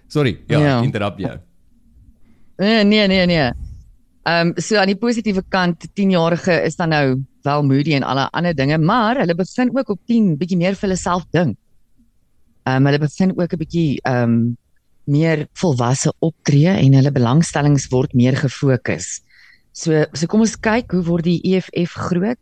Sorry, 0.08 0.38
ja, 0.48 0.58
Ja. 0.58 0.64
ja. 0.66 0.82
interrupt 0.82 1.18
jou. 1.18 1.38
Nee 2.60 2.84
nee 2.84 3.06
nee 3.08 3.26
nee. 3.26 3.50
Ehm 4.28 4.52
um, 4.52 4.52
so 4.60 4.76
aan 4.76 4.90
die 4.90 4.98
positiewe 5.00 5.42
kant, 5.48 5.86
10-jarige 5.96 6.60
is 6.68 6.76
dan 6.76 6.92
nou 6.92 7.04
wel 7.42 7.62
moody 7.64 7.94
en 7.96 8.04
alle 8.04 8.28
ander 8.36 8.54
dinge, 8.54 8.78
maar 8.78 9.16
hulle 9.16 9.34
begin 9.34 9.72
ook 9.76 9.88
op 9.88 10.00
10 10.06 10.36
bietjie 10.36 10.58
meer 10.60 10.76
vir 10.76 10.88
hulle 10.88 11.00
self 11.00 11.24
dink. 11.32 11.56
Ehm 12.68 12.76
um, 12.76 12.90
hulle 12.90 13.00
begin 13.00 13.32
ook 13.38 13.52
'n 13.52 13.62
bietjie 13.64 14.00
ehm 14.02 14.22
um, 14.22 14.56
meer 15.04 15.46
volwasse 15.52 16.12
optree 16.18 16.68
en 16.76 16.94
hulle 16.94 17.12
belangstellings 17.12 17.88
word 17.90 18.12
meer 18.14 18.36
gefokus. 18.36 19.20
So 19.72 20.04
so 20.12 20.26
kom 20.26 20.40
ons 20.40 20.56
kyk 20.60 20.92
hoe 20.92 21.04
word 21.04 21.24
die 21.24 21.40
EFF 21.42 21.96
groot? 22.10 22.40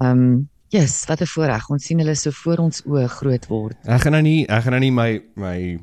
Ehm 0.00 0.10
um, 0.10 0.48
yes, 0.68 1.04
wat 1.08 1.20
'n 1.20 1.26
voorreg. 1.26 1.68
Ons 1.70 1.84
sien 1.84 1.98
hulle 1.98 2.14
so 2.14 2.30
voor 2.30 2.58
ons 2.58 2.82
oë 2.86 3.08
groot 3.08 3.46
word. 3.46 3.76
Ek 3.84 4.00
gaan 4.00 4.12
nou 4.12 4.22
nie 4.22 4.46
ek 4.46 4.62
gaan 4.62 4.72
nou 4.72 4.80
nie 4.80 4.92
my 4.92 5.20
my 5.34 5.78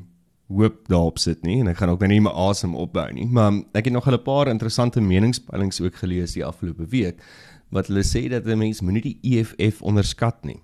hoop 0.50 0.88
daarop 0.90 1.18
sit 1.18 1.44
nie 1.46 1.60
en 1.62 1.70
ek 1.70 1.78
gaan 1.80 1.92
ook 1.92 2.02
nou 2.02 2.10
nie 2.10 2.20
my 2.20 2.32
asem 2.48 2.74
opbou 2.74 3.06
nie, 3.14 3.26
maar 3.26 3.62
ek 3.78 3.86
het 3.86 3.94
nog 3.94 4.08
'n 4.08 4.22
paar 4.22 4.48
interessante 4.48 5.00
meningspeilings 5.00 5.80
ook 5.80 5.94
gelees 6.02 6.34
die 6.34 6.44
afgelope 6.44 6.86
week 6.90 7.22
wat 7.70 7.86
hulle 7.86 8.02
sê 8.02 8.28
dat 8.28 8.46
'n 8.46 8.58
mens 8.58 8.80
moenie 8.80 9.02
die 9.02 9.18
EFF 9.22 9.82
onderskat 9.82 10.44
nie. 10.44 10.60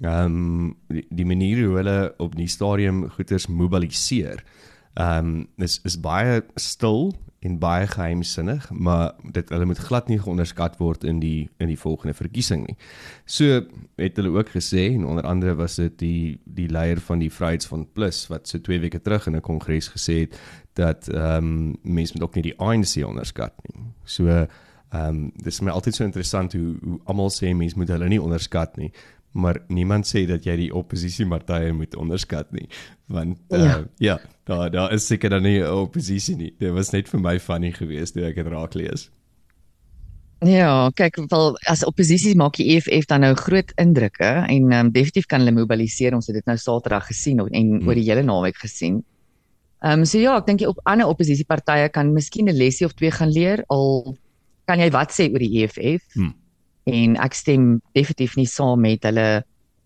Ehm 0.00 0.24
um, 0.24 0.76
die, 0.88 1.06
die 1.10 1.26
manier 1.26 1.66
hoe 1.66 1.76
hulle 1.76 2.14
op 2.18 2.36
die 2.36 2.48
stadium 2.48 3.08
goeders 3.08 3.46
mobiliseer. 3.46 4.44
Ehm 4.94 5.26
um, 5.26 5.46
is 5.56 5.80
is 5.84 6.00
baie 6.00 6.42
stil 6.56 7.14
en 7.42 7.58
baie 7.58 7.86
geheimsinnig, 7.90 8.70
maar 8.70 9.12
dit 9.34 9.48
hulle 9.48 9.66
moet 9.66 9.78
glad 9.78 10.08
nie 10.08 10.18
geonderskat 10.22 10.76
word 10.78 11.04
in 11.04 11.18
die 11.22 11.48
in 11.58 11.70
die 11.72 11.78
volgende 11.78 12.14
verkiesing 12.14 12.66
nie. 12.66 12.76
So 13.26 13.62
het 13.98 14.18
hulle 14.20 14.30
ook 14.36 14.52
gesê 14.54 14.84
en 14.92 15.06
onder 15.06 15.26
andere 15.26 15.54
was 15.58 15.74
dit 15.80 15.98
die 15.98 16.40
die 16.44 16.68
leier 16.70 17.00
van 17.02 17.18
die 17.18 17.30
Vryheidsfront 17.32 17.92
Plus 17.92 18.26
wat 18.30 18.48
so 18.48 18.60
2 18.60 18.80
weke 18.84 19.00
terug 19.02 19.26
in 19.26 19.36
'n 19.36 19.40
kongres 19.40 19.90
gesê 19.90 20.20
het 20.26 20.38
dat 20.78 21.08
ehm 21.08 21.36
um, 21.36 21.76
mense 21.82 22.12
moet 22.14 22.22
ook 22.22 22.34
nie 22.34 22.42
die 22.50 22.58
ANC 22.58 23.02
onderskat 23.06 23.54
nie. 23.66 23.82
So 24.04 24.26
ehm 24.26 24.46
um, 24.92 25.32
dis 25.42 25.60
my 25.60 25.70
altyd 25.70 25.94
so 25.94 26.04
interessant 26.04 26.52
hoe 26.52 26.76
hoe 26.84 27.00
almal 27.04 27.30
sê 27.30 27.54
mense 27.54 27.76
moet 27.76 27.88
hulle 27.88 28.08
nie 28.08 28.22
onderskat 28.22 28.76
nie 28.76 28.92
maar 29.32 29.62
niemand 29.68 30.06
sê 30.06 30.26
dat 30.28 30.44
jy 30.44 30.56
die 30.56 30.74
oppositiepartye 30.74 31.72
moet 31.72 31.96
onderskat 31.96 32.52
nie 32.52 32.68
want 33.06 33.38
uh, 33.48 33.58
Ja. 33.58 33.66
ja, 33.66 33.84
ja 33.96 34.18
daar 34.44 34.70
daar 34.70 34.92
is 34.92 35.06
seker 35.06 35.30
dan 35.30 35.42
nie 35.42 35.58
'n 35.60 35.70
oppositie 35.70 36.36
nie 36.36 36.54
dit 36.58 36.72
was 36.72 36.92
net 36.92 37.08
vir 37.08 37.20
my 37.20 37.38
funny 37.38 37.72
geweest 37.72 38.14
toe 38.14 38.24
ek 38.24 38.34
dit 38.34 38.46
raak 38.46 38.74
lees 38.74 39.10
Ja, 40.42 40.90
kyk, 40.98 41.20
wel 41.30 41.52
as 41.70 41.84
oppositie 41.86 42.34
maak 42.34 42.56
die 42.58 42.72
EFF 42.74 43.06
dan 43.06 43.22
nou 43.22 43.34
groot 43.38 43.70
indrukke 43.78 44.30
en 44.42 44.72
ehm 44.72 44.88
um, 44.88 44.90
definitief 44.90 45.28
kan 45.30 45.38
hulle 45.38 45.54
mobiliseer. 45.54 46.16
Ons 46.16 46.26
het 46.26 46.34
dit 46.34 46.46
nou 46.50 46.56
Saterdag 46.58 47.06
gesien 47.06 47.38
en 47.38 47.46
Hmm. 47.46 47.86
oor 47.86 47.94
die 47.94 48.08
hele 48.08 48.22
naweek 48.22 48.58
gesien. 48.58 49.04
Ehm 49.82 50.00
um, 50.00 50.04
so 50.04 50.18
ja, 50.18 50.36
ek 50.36 50.46
dink 50.46 50.58
die 50.58 50.68
op 50.68 50.80
ander 50.82 51.06
oppositiepartye 51.06 51.88
kan 51.88 52.12
miskien 52.12 52.48
'n 52.48 52.56
lesie 52.56 52.86
of 52.86 52.92
twee 52.94 53.10
gaan 53.10 53.30
leer 53.30 53.64
al 53.68 54.16
kan 54.66 54.80
jy 54.80 54.90
wat 54.90 55.12
sê 55.12 55.30
oor 55.30 55.38
die 55.38 55.62
EFF. 55.62 56.02
Hmm. 56.14 56.34
En 56.86 57.16
ek 57.16 57.34
stem 57.34 57.80
definitief 57.94 58.36
nie 58.36 58.46
saam 58.46 58.80
met 58.80 59.02
hulle 59.02 59.44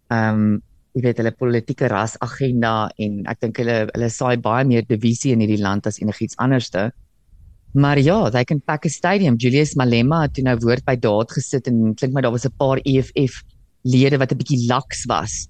ehm 0.08 0.34
um, 0.34 0.62
jy 0.96 1.02
weet 1.04 1.18
hulle 1.20 1.32
politieke 1.36 1.90
ras 1.92 2.16
agenda 2.24 2.88
en 3.02 3.24
ek 3.28 3.42
dink 3.44 3.60
hulle 3.60 3.82
hulle 3.90 4.08
saai 4.10 4.36
baie 4.40 4.64
meer 4.64 4.86
divisie 4.88 5.34
in 5.36 5.44
hierdie 5.44 5.60
land 5.60 5.86
as 5.86 6.00
enigiets 6.00 6.38
anderste. 6.40 6.90
Maar 7.76 8.00
ja, 8.00 8.30
they 8.30 8.44
can 8.48 8.60
pack 8.64 8.86
a 8.86 8.88
stadium. 8.88 9.36
Julius 9.36 9.74
Malema 9.76 10.22
het 10.24 10.34
toe 10.38 10.44
nou 10.46 10.56
woord 10.64 10.86
by 10.86 10.96
daad 10.96 11.34
gesit 11.36 11.68
en 11.68 11.92
klink 11.94 12.14
my 12.16 12.24
daar 12.24 12.32
was 12.32 12.46
'n 12.46 12.56
paar 12.56 12.80
EFF 12.84 13.42
lede 13.84 14.18
wat 14.18 14.32
'n 14.32 14.40
bietjie 14.40 14.66
laks 14.68 15.04
was 15.06 15.48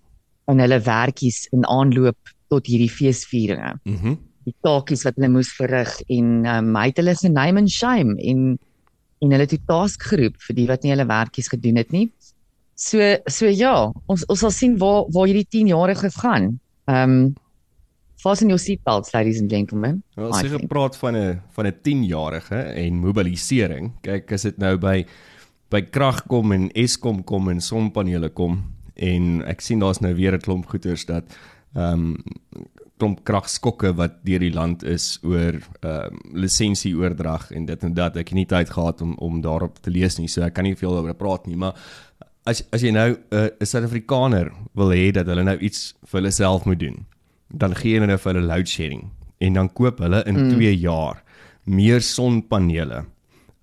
in 0.48 0.58
hulle 0.58 0.80
werkies 0.80 1.46
in 1.52 1.64
aanloop 1.64 2.18
tot 2.50 2.66
hierdie 2.66 2.90
feesvieringe. 2.90 3.78
mhm 3.84 4.18
die 4.46 4.54
taakies 4.62 5.02
wat 5.06 5.18
hulle 5.18 5.32
moes 5.34 5.50
verrig 5.58 5.92
en 6.12 6.46
um, 6.46 6.72
hy 6.78 6.88
het 6.92 7.00
hulle 7.02 7.16
se 7.18 7.30
name 7.32 7.64
and 7.64 7.72
shame 7.72 8.14
en 8.22 8.54
en 9.24 9.32
hulle 9.32 9.46
'n 9.48 9.64
task 9.66 10.02
geroep 10.12 10.36
vir 10.46 10.54
die 10.56 10.66
wat 10.68 10.82
nie 10.84 10.92
hulle 10.92 11.08
werkies 11.08 11.48
gedoen 11.48 11.80
het 11.80 11.90
nie. 11.90 12.10
So 12.76 13.00
so 13.33 13.49
ja, 13.49 13.75
ons 14.06 14.25
ons 14.28 14.45
sal 14.45 14.52
sien 14.52 14.76
waar 14.80 15.06
waar 15.14 15.26
hierdie 15.30 15.49
10-jarige 15.49 16.12
gaan. 16.21 16.56
Ehm 16.87 17.16
um, 17.16 17.35
fasten 18.16 18.49
your 18.49 18.59
seatbelts 18.61 19.12
ladies 19.12 19.40
and 19.40 19.50
gentlemen. 19.52 20.02
Wel, 20.16 20.28
I 20.28 20.30
as 20.30 20.42
jy 20.42 20.49
think. 20.49 20.66
gepraat 20.66 20.97
van 20.97 21.16
'n 21.16 21.40
van 21.56 21.66
'n 21.66 21.76
10-jarige 21.83 22.61
en 22.85 23.00
mobilisering. 23.00 23.92
Kyk, 24.02 24.33
as 24.33 24.42
dit 24.42 24.59
nou 24.59 24.76
by 24.76 25.06
by 25.71 25.83
krag 25.83 26.26
kom 26.26 26.52
en 26.52 26.71
Eskom 26.73 27.25
kom 27.25 27.49
en 27.49 27.61
sonpanele 27.61 28.28
kom 28.28 28.64
en 28.95 29.42
ek 29.45 29.61
sien 29.61 29.78
daar's 29.78 30.00
nou 30.00 30.14
weer 30.14 30.35
'n 30.35 30.40
klomp 30.40 30.66
goeters 30.66 31.04
dat 31.06 31.25
ehm 31.75 31.92
um, 31.92 32.16
klomp 32.97 33.25
kragskokke 33.25 33.92
wat 33.97 34.25
deur 34.25 34.40
die 34.40 34.52
land 34.52 34.83
is 34.83 35.18
oor 35.23 35.61
ehm 35.80 36.12
um, 36.12 36.21
lisensieoordrag 36.33 37.50
en 37.52 37.66
dit 37.66 37.83
en 37.83 37.95
dat. 37.95 38.16
Ek 38.16 38.28
het 38.28 38.38
nie 38.38 38.47
tyd 38.47 38.71
gehad 38.71 39.00
om 39.00 39.14
om 39.14 39.40
daarop 39.40 39.78
te 39.78 39.90
lees 39.90 40.18
nie, 40.18 40.28
so 40.28 40.42
ek 40.42 40.54
kan 40.54 40.64
nie 40.64 40.76
veel 40.76 40.97
oor 40.97 41.14
praat 41.14 41.47
nie, 41.47 41.56
maar 41.56 41.75
as 42.46 42.62
as 42.72 42.82
jy 42.82 42.92
nou 42.94 43.10
'n 43.12 43.18
uh, 43.34 43.48
Suid-Afrikaner 43.60 44.52
wil 44.74 44.94
hê 44.94 45.10
dat 45.12 45.26
hulle 45.26 45.44
nou 45.44 45.58
iets 45.58 45.94
vir 46.06 46.20
hulle 46.20 46.32
self 46.32 46.64
moet 46.64 46.80
doen, 46.80 47.06
dan 47.50 47.74
gee 47.74 47.98
jy 47.98 48.06
nou 48.06 48.18
vir 48.18 48.34
hulle 48.34 48.46
load 48.46 48.68
shedding 48.68 49.10
en 49.38 49.52
dan 49.52 49.68
koop 49.68 49.98
hulle 50.00 50.22
in 50.26 50.36
2 50.48 50.56
mm. 50.56 50.80
jaar 50.80 51.22
meer 51.64 52.00
sonpanele 52.00 53.04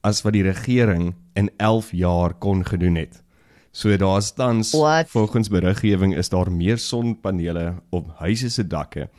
as 0.04 0.22
wat 0.24 0.36
die 0.36 0.44
regering 0.44 1.14
in 1.40 1.50
11 1.58 1.92
jaar 1.96 2.34
kon 2.34 2.64
gedoen 2.66 2.96
het. 3.00 3.24
So 3.72 3.98
daar's 3.98 4.34
tans 4.34 4.74
What? 4.74 5.10
volgens 5.10 5.50
beriggewing 5.50 6.14
is 6.16 6.30
daar 6.30 6.52
meer 6.52 6.78
sonpanele 6.78 7.82
op 7.90 8.12
huise 8.20 8.50
se 8.50 8.68
dakke 8.68 9.10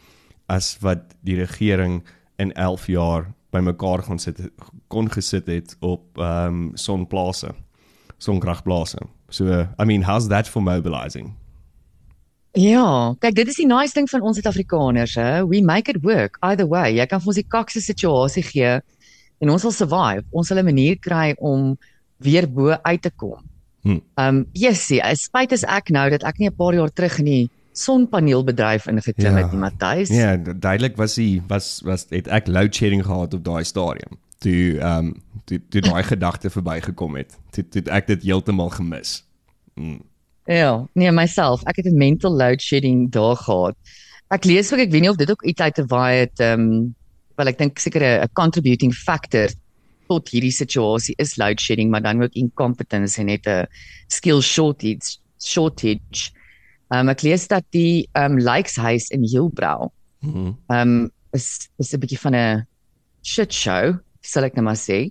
as 0.46 0.76
wat 0.80 1.16
die 1.24 1.36
regering 1.36 2.04
in 2.38 2.52
11 2.52 2.86
jaar 2.86 3.32
bymekaar 3.50 4.02
gaan 4.02 4.18
sit 4.18 4.38
kon 4.88 5.10
gesit 5.10 5.46
het 5.46 5.76
op 5.80 6.18
ehm 6.18 6.46
um, 6.46 6.70
sonplase, 6.74 7.54
sonkragplase. 8.18 8.98
So 9.34 9.66
I 9.78 9.84
mean, 9.84 10.02
how's 10.06 10.28
that 10.28 10.48
for 10.48 10.62
mobilizing? 10.62 11.32
Ja, 12.54 13.14
kyk, 13.18 13.34
dit 13.34 13.48
is 13.50 13.56
die 13.58 13.66
nice 13.66 13.96
ding 13.96 14.06
van 14.10 14.22
ons 14.22 14.36
Suid-Afrikaners, 14.38 15.16
hè. 15.18 15.30
We 15.50 15.58
make 15.66 15.90
it 15.90 16.04
work 16.06 16.36
either 16.46 16.68
way. 16.70 16.92
Jy 16.94 17.06
kan 17.10 17.18
vir 17.24 17.32
ons 17.32 17.40
die 17.40 17.48
kakse 17.50 17.80
situasie 17.82 18.44
gee 18.46 18.76
en 19.42 19.50
ons 19.50 19.64
sal 19.66 19.74
survive. 19.74 20.22
Ons 20.30 20.48
sal 20.52 20.58
'n 20.62 20.64
manier 20.68 20.94
kry 21.02 21.34
om 21.38 21.74
weer 22.22 22.46
bo 22.46 22.70
uit 22.84 23.02
te 23.02 23.10
kom. 23.10 23.42
Hm. 23.82 23.98
Um, 24.16 24.46
yesie, 24.54 25.00
spyt 25.18 25.52
as 25.52 25.64
ek 25.64 25.90
nou 25.90 26.08
dat 26.10 26.22
ek 26.22 26.38
nie 26.38 26.48
'n 26.48 26.54
paar 26.56 26.74
jaar 26.74 26.92
terug 26.92 27.18
in 27.18 27.24
die 27.24 27.50
sonpaneelbedryf 27.72 28.86
ingeklim 28.86 29.36
Ja. 29.36 29.42
het 29.42 29.52
nie, 29.52 29.58
Matthys. 29.60 30.08
Ja, 30.08 30.36
du- 30.36 30.54
duidelik 30.58 30.96
was 30.96 31.16
hy 31.16 31.42
was 31.48 31.80
was 31.84 32.06
het 32.10 32.28
ek 32.28 32.46
load 32.46 32.72
shedding 32.74 33.02
gehad 33.04 33.34
op 33.34 33.44
daai 33.44 33.64
stadium. 33.64 34.16
Toe 34.38 34.78
ehm 34.78 34.98
um, 35.06 35.14
toe 35.44 35.60
toe 35.70 35.80
daai 35.80 36.02
gedagte 36.12 36.50
verbygekom 36.50 37.16
het. 37.16 37.36
Toe 37.50 37.64
toe 37.68 37.82
ek 37.90 38.06
dit 38.06 38.22
heeltemal 38.22 38.70
gemis. 38.70 39.23
Mm. 39.74 40.00
Ja, 40.46 40.86
nee, 40.92 41.10
myself, 41.12 41.62
ek 41.64 41.76
het 41.76 41.86
'n 41.86 41.96
mental 41.96 42.32
load 42.36 42.60
shedding 42.60 43.10
daar 43.10 43.36
gehad. 43.36 43.76
Ek 44.30 44.44
lees 44.44 44.72
ook 44.72 44.78
ek 44.80 44.90
weet 44.90 45.00
nie 45.00 45.10
of 45.10 45.16
dit 45.16 45.30
ook 45.30 45.42
iets 45.44 45.60
uit 45.60 45.74
te 45.74 45.84
waai 45.86 46.18
het 46.20 46.40
ehm 46.40 46.60
um, 46.60 46.94
wel 47.36 47.46
ek 47.48 47.58
dink 47.58 47.78
seker 47.78 48.02
'n 48.02 48.28
contributing 48.32 48.92
factor 48.94 49.48
tot 50.08 50.28
hierdie 50.28 50.52
situasie 50.52 51.14
is 51.18 51.36
load 51.36 51.60
shedding, 51.60 51.90
maar 51.90 52.02
dan 52.02 52.22
ook 52.22 52.32
incompetence 52.32 53.18
en 53.20 53.26
net 53.26 53.46
'n 53.46 53.66
skill 54.08 54.40
shortage 54.40 55.18
shortage. 55.40 56.30
Ehm 56.90 57.00
um, 57.00 57.08
ek 57.08 57.22
lees 57.22 57.48
dat 57.48 57.64
die 57.70 58.08
ehm 58.12 58.32
um, 58.32 58.38
Lykshuis 58.38 59.08
in 59.10 59.24
Heilbron 59.24 59.90
Mm. 60.20 60.56
ehm 60.68 60.88
um, 60.88 61.10
is 61.32 61.68
is 61.78 61.92
'n 61.94 61.98
bietjie 62.00 62.18
van 62.20 62.34
'n 62.34 62.66
shit 63.22 63.52
show, 63.52 63.98
sal 64.20 64.44
ek 64.44 64.54
net 64.54 64.64
maar 64.64 64.76
sê. 64.76 65.10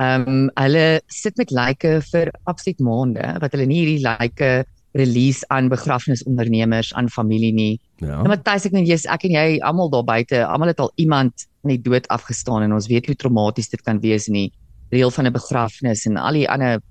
Ehm 0.00 0.28
um, 0.28 0.50
hulle 0.54 1.00
sit 1.06 1.36
met 1.36 1.50
lyke 1.50 2.00
vir 2.10 2.30
absoluut 2.44 2.80
maande 2.80 3.26
wat 3.40 3.52
hulle 3.52 3.66
nie 3.66 3.82
hierdie 3.84 4.04
lyke 4.06 4.64
release 4.92 5.44
aan 5.48 5.68
begrafnisondernemers, 5.68 6.92
aan 6.94 7.08
familie 7.08 7.52
nie. 7.52 7.80
Ja. 7.96 8.20
En 8.20 8.28
Matthys 8.28 8.66
ek 8.68 8.72
net 8.76 8.88
jy's 8.88 9.06
ek 9.08 9.24
en 9.24 9.36
jy 9.36 9.60
almal 9.64 9.90
daar 9.92 10.04
buite, 10.04 10.42
almal 10.44 10.72
het 10.72 10.80
al 10.80 10.92
iemand 10.96 11.46
aan 11.64 11.72
die 11.72 11.80
dood 11.80 12.08
afgestaan 12.08 12.62
en 12.66 12.74
ons 12.76 12.88
weet 12.90 13.06
hoe 13.06 13.16
traumaties 13.16 13.70
dit 13.72 13.82
kan 13.82 14.00
wees 14.00 14.28
in 14.28 14.34
die 14.34 14.50
reël 14.92 15.10
van 15.10 15.26
'n 15.26 15.32
begrafnis 15.32 16.06
en 16.06 16.16
al 16.16 16.32
die 16.32 16.48
ander 16.48 16.82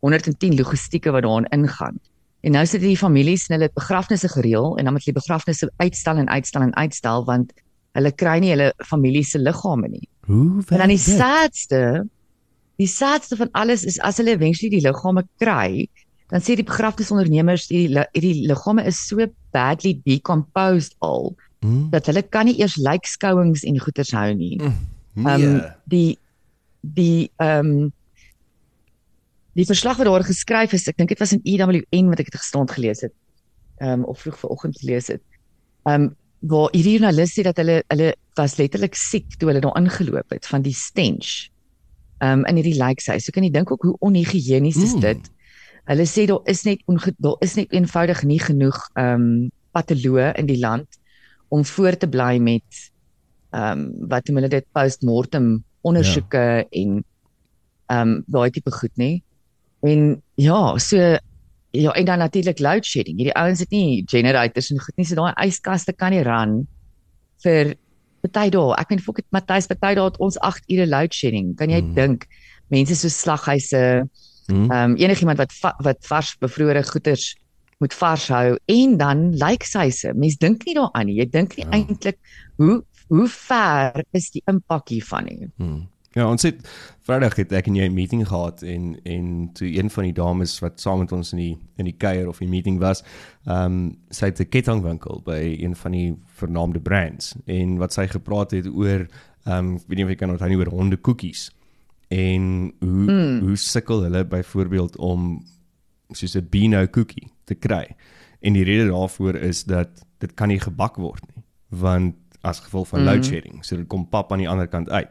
110 0.00 0.56
logistieke 0.56 1.10
wat 1.12 1.22
daarin 1.22 1.48
ingaan. 1.52 2.00
En 2.40 2.52
nou 2.52 2.64
sit 2.66 2.80
die 2.80 2.96
families 2.96 3.48
en 3.48 3.54
hulle 3.54 3.68
het 3.68 3.74
begrafnisse 3.74 4.28
gereël 4.28 4.78
en 4.78 4.84
dan 4.84 4.92
moet 4.92 5.04
hulle 5.04 5.20
begrafnisse 5.20 5.70
uitstel 5.76 6.16
en 6.16 6.28
uitstel 6.28 6.62
en 6.62 6.74
uitstel 6.76 7.24
want 7.24 7.52
hulle 7.92 8.12
kry 8.12 8.38
nie 8.38 8.50
hulle 8.54 8.72
familie 8.86 9.24
se 9.24 9.38
liggame 9.38 9.88
nie. 9.88 10.08
Hoe 10.26 10.62
En 10.68 10.78
dan 10.78 10.88
die 10.88 10.96
dit? 10.96 11.18
sadste, 11.18 12.06
die 12.80 12.88
sadste 12.88 13.36
van 13.36 13.50
alles 13.60 13.84
is 13.84 13.98
as 14.00 14.16
hulle 14.22 14.32
eventually 14.38 14.70
die 14.72 14.80
liggame 14.86 15.22
kry, 15.42 15.84
dan 16.32 16.40
sê 16.40 16.54
die 16.56 16.64
begrafnisondernemers 16.64 17.66
die 17.68 17.86
li- 17.92 18.08
die 18.16 18.46
liggame 18.48 18.86
is 18.88 18.96
so 19.08 19.26
badly 19.52 19.98
decomposed 20.08 20.96
al 21.04 21.34
Mm. 21.60 21.90
dat 21.92 22.06
hulle 22.08 22.22
kan 22.22 22.46
nie 22.48 22.54
eers 22.56 22.78
lijkskouings 22.80 23.66
en 23.68 23.76
goeters 23.84 24.14
hou 24.16 24.30
nie. 24.34 24.54
Nee. 24.56 25.34
Um 25.34 25.58
die 25.92 26.16
die 26.80 27.28
ehm 27.36 27.66
um, 27.82 27.90
die 29.58 29.66
verslag 29.68 29.98
wat 30.00 30.06
daar 30.08 30.24
geskryf 30.24 30.72
is, 30.72 30.86
ek 30.88 30.96
dink 30.96 31.10
dit 31.12 31.20
was 31.20 31.34
in 31.36 31.42
EWN 31.44 32.08
wat 32.12 32.22
ek 32.22 32.30
dit 32.30 32.38
gestaan 32.40 32.68
gelees 32.70 33.02
het. 33.04 33.12
Ehm 33.82 34.00
um, 34.00 34.04
of 34.08 34.22
vroeg 34.24 34.38
vanoggend 34.40 34.78
gelees 34.80 35.10
het. 35.12 35.22
Ehm 35.84 36.06
um, 36.08 36.16
waar 36.48 36.70
hierdie 36.72 36.94
joernalis 36.96 37.34
sê 37.36 37.42
dat 37.44 37.58
hulle 37.60 37.82
hulle 37.92 38.14
was 38.40 38.56
letterlik 38.56 38.94
siek 38.96 39.26
toe 39.36 39.50
hulle 39.50 39.60
daar 39.60 39.76
ingeloop 39.76 40.30
het 40.32 40.46
van 40.48 40.62
die 40.64 40.72
stench. 40.72 41.50
Um, 42.20 42.44
in 42.44 42.58
hierdie 42.60 42.76
lijkhuis. 42.76 43.24
So 43.24 43.32
kan 43.32 43.46
jy 43.46 43.50
dink 43.50 43.70
ook 43.72 43.82
hoe 43.82 43.96
onhigiënies 44.04 44.76
is 44.76 44.94
Mm. 44.94 45.00
dit. 45.00 45.30
Hulle 45.88 46.04
sê 46.04 46.26
daar 46.28 46.44
is 46.44 46.64
net 46.64 46.82
daar 47.18 47.36
is 47.40 47.54
net 47.56 47.72
eenvoudig 47.72 48.22
nie 48.24 48.40
genoeg 48.40 48.76
ehm 48.94 49.14
um, 49.14 49.50
patoloë 49.72 50.34
in 50.36 50.46
die 50.46 50.58
land 50.58 50.98
om 51.48 51.64
voor 51.64 51.96
te 51.96 52.08
bly 52.08 52.38
met 52.38 52.90
ehm 53.52 53.78
um, 53.78 54.08
wat 54.08 54.28
noem 54.28 54.36
hulle 54.36 54.52
dit 54.52 54.66
postmortem 54.72 55.64
ondersoeke 55.80 56.36
ja. 56.36 56.66
en 56.70 57.04
ehm 57.86 58.08
um, 58.08 58.24
daai 58.26 58.50
tipe 58.50 58.70
goed 58.70 58.92
nê. 59.00 59.22
En 59.80 60.22
ja, 60.34 60.78
so 60.78 60.96
ja, 61.70 61.92
en 61.92 62.04
dan 62.04 62.18
natuurlik 62.18 62.58
load 62.58 62.84
shedding. 62.84 63.16
Hierdie 63.16 63.34
ouens 63.34 63.60
het 63.60 63.70
nie 63.70 64.04
generators 64.06 64.70
en 64.70 64.80
goed 64.80 64.96
nie, 64.96 65.06
so 65.06 65.14
daai 65.14 65.32
yskaste 65.46 65.92
kan 65.92 66.12
nie 66.12 66.22
run 66.22 66.66
vir 67.42 67.74
party 68.22 68.50
dae. 68.50 68.74
Ek 68.78 68.90
meen 68.90 69.00
fok 69.02 69.16
dit 69.16 69.26
Matthys 69.32 69.66
party 69.70 69.94
dae 69.98 70.04
het 70.04 70.18
ons 70.20 70.38
8 70.38 70.64
ure 70.70 70.86
load 70.86 71.14
shedding. 71.14 71.54
Kan 71.56 71.70
jy 71.70 71.80
Mm. 71.82 71.88
mm. 71.90 71.94
dink 71.94 72.26
mense 72.70 72.96
so 72.96 73.08
slaghuise, 73.08 74.08
Mm. 74.50 74.70
ehm 74.70 74.90
um, 74.90 74.96
enigiemand 74.96 75.38
wat 75.38 75.52
va 75.62 75.74
wat 75.80 75.98
vars 76.06 76.36
bevrore 76.40 76.82
goeders 76.82 77.36
moet 77.80 77.94
vars 77.94 78.28
hou 78.28 78.56
en 78.66 78.96
dan 78.96 79.30
lijkshuise. 79.38 80.12
Mens 80.14 80.36
dink 80.36 80.64
nie 80.66 80.74
daaraan 80.74 81.06
nie. 81.06 81.14
Jy 81.20 81.26
dink 81.30 81.56
nie 81.56 81.64
Ja. 81.64 81.70
ja. 81.70 81.78
eintlik 81.86 82.18
hoe 82.58 82.82
hoe 83.08 83.28
ver 83.28 84.04
is 84.12 84.30
die 84.30 84.42
impak 84.46 84.88
hiervan 84.88 85.24
nie. 85.24 85.48
Hmm. 85.56 85.88
Ja, 86.12 86.24
ons 86.26 86.42
het 86.42 86.64
Vrydag 87.06 87.36
het 87.38 87.52
ek 87.54 87.68
en 87.70 87.76
jy 87.78 87.86
'n 87.86 87.94
meeting 87.94 88.26
gehad 88.26 88.62
en 88.62 88.98
en 89.04 89.50
toe 89.52 89.68
een 89.68 89.90
van 89.90 90.04
die 90.04 90.12
dames 90.12 90.58
wat 90.58 90.80
saam 90.80 90.98
met 90.98 91.12
ons 91.12 91.32
in 91.32 91.38
die 91.38 91.58
in 91.76 91.84
die 91.84 91.96
kuier 91.96 92.28
of 92.28 92.38
die 92.38 92.48
meeting 92.48 92.78
was, 92.78 93.02
ehm 93.46 93.64
um, 93.64 93.98
sy 94.10 94.26
het 94.26 94.40
'n 94.40 94.48
kettingwinkel 94.48 95.22
by 95.24 95.56
een 95.58 95.76
van 95.76 95.92
die 95.92 96.14
vernaamde 96.26 96.80
brands 96.80 97.34
en 97.46 97.78
wat 97.78 97.92
sy 97.92 98.06
gepraat 98.06 98.50
het 98.50 98.66
oor 98.66 99.06
ehm 99.46 99.58
um, 99.58 99.72
weet 99.86 99.96
nie 99.96 100.04
of 100.04 100.10
jy 100.10 100.16
kan 100.16 100.30
onthou 100.30 100.48
nie 100.48 100.58
oor 100.58 100.70
honde 100.70 100.96
koekies 100.96 101.50
en 102.08 102.72
hoe 102.80 103.10
mm. 103.10 103.40
hoe 103.40 103.56
sukkel 103.56 104.02
hulle 104.02 104.24
byvoorbeeld 104.24 104.96
om 104.96 105.44
soos 106.10 106.34
'n 106.36 106.46
Beano 106.50 106.86
koekie 106.86 107.30
te 107.44 107.54
kry. 107.54 107.96
En 108.40 108.52
die 108.52 108.64
rede 108.64 108.90
daarvoor 108.90 109.34
is 109.34 109.64
dat 109.64 109.88
dit 110.18 110.34
kan 110.34 110.48
nie 110.48 110.60
gebak 110.60 110.96
word 110.96 111.22
nie, 111.34 111.44
want 111.68 112.14
as 112.46 112.62
gevolg 112.64 112.88
van 112.88 113.00
mm. 113.00 113.06
load 113.06 113.26
shedding, 113.26 113.64
so 113.64 113.76
dit 113.76 113.88
kom 113.90 114.06
pap 114.08 114.32
aan 114.32 114.42
die 114.42 114.48
ander 114.48 114.68
kant 114.70 114.90
uit. 114.90 115.10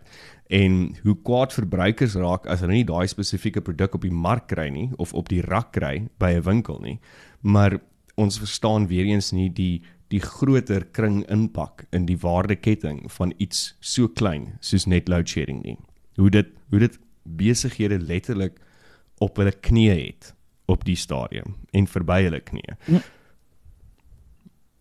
En 0.50 0.96
hoe 1.04 1.16
kwaad 1.26 1.54
verbruikers 1.54 2.16
raak 2.18 2.48
as 2.50 2.64
hulle 2.64 2.80
nie 2.80 2.88
daai 2.88 3.06
spesifieke 3.08 3.62
produk 3.62 4.00
op 4.00 4.06
die 4.08 4.14
mark 4.14 4.48
kry 4.50 4.70
nie 4.74 4.88
of 4.98 5.14
op 5.14 5.30
die 5.30 5.44
rak 5.46 5.72
kry 5.78 6.08
by 6.18 6.34
'n 6.38 6.46
winkel 6.48 6.80
nie. 6.82 7.00
Maar 7.42 7.80
ons 8.18 8.40
verstaan 8.40 8.88
weer 8.88 9.06
eens 9.06 9.32
nie 9.32 9.50
die 9.50 9.82
die 10.10 10.22
groter 10.22 10.86
kring 10.92 11.22
impak 11.30 11.86
in 11.92 12.06
die 12.06 12.18
waardeketting 12.18 13.12
van 13.12 13.34
iets 13.38 13.76
so 13.80 14.08
klein 14.08 14.58
soos 14.60 14.88
net 14.88 15.08
load 15.08 15.30
shedding 15.30 15.62
nie. 15.64 15.78
Hoe 16.18 16.30
dit 16.30 16.48
hoe 16.70 16.80
dit 16.80 17.00
besighede 17.24 18.00
letterlik 18.00 18.60
op 19.20 19.38
hulle 19.38 19.52
knieë 19.52 20.06
het 20.06 20.34
op 20.66 20.86
die 20.86 20.96
stadium 20.96 21.56
en 21.72 21.88
verby 21.88 22.24
hulle 22.24 22.42
knieë. 22.42 22.78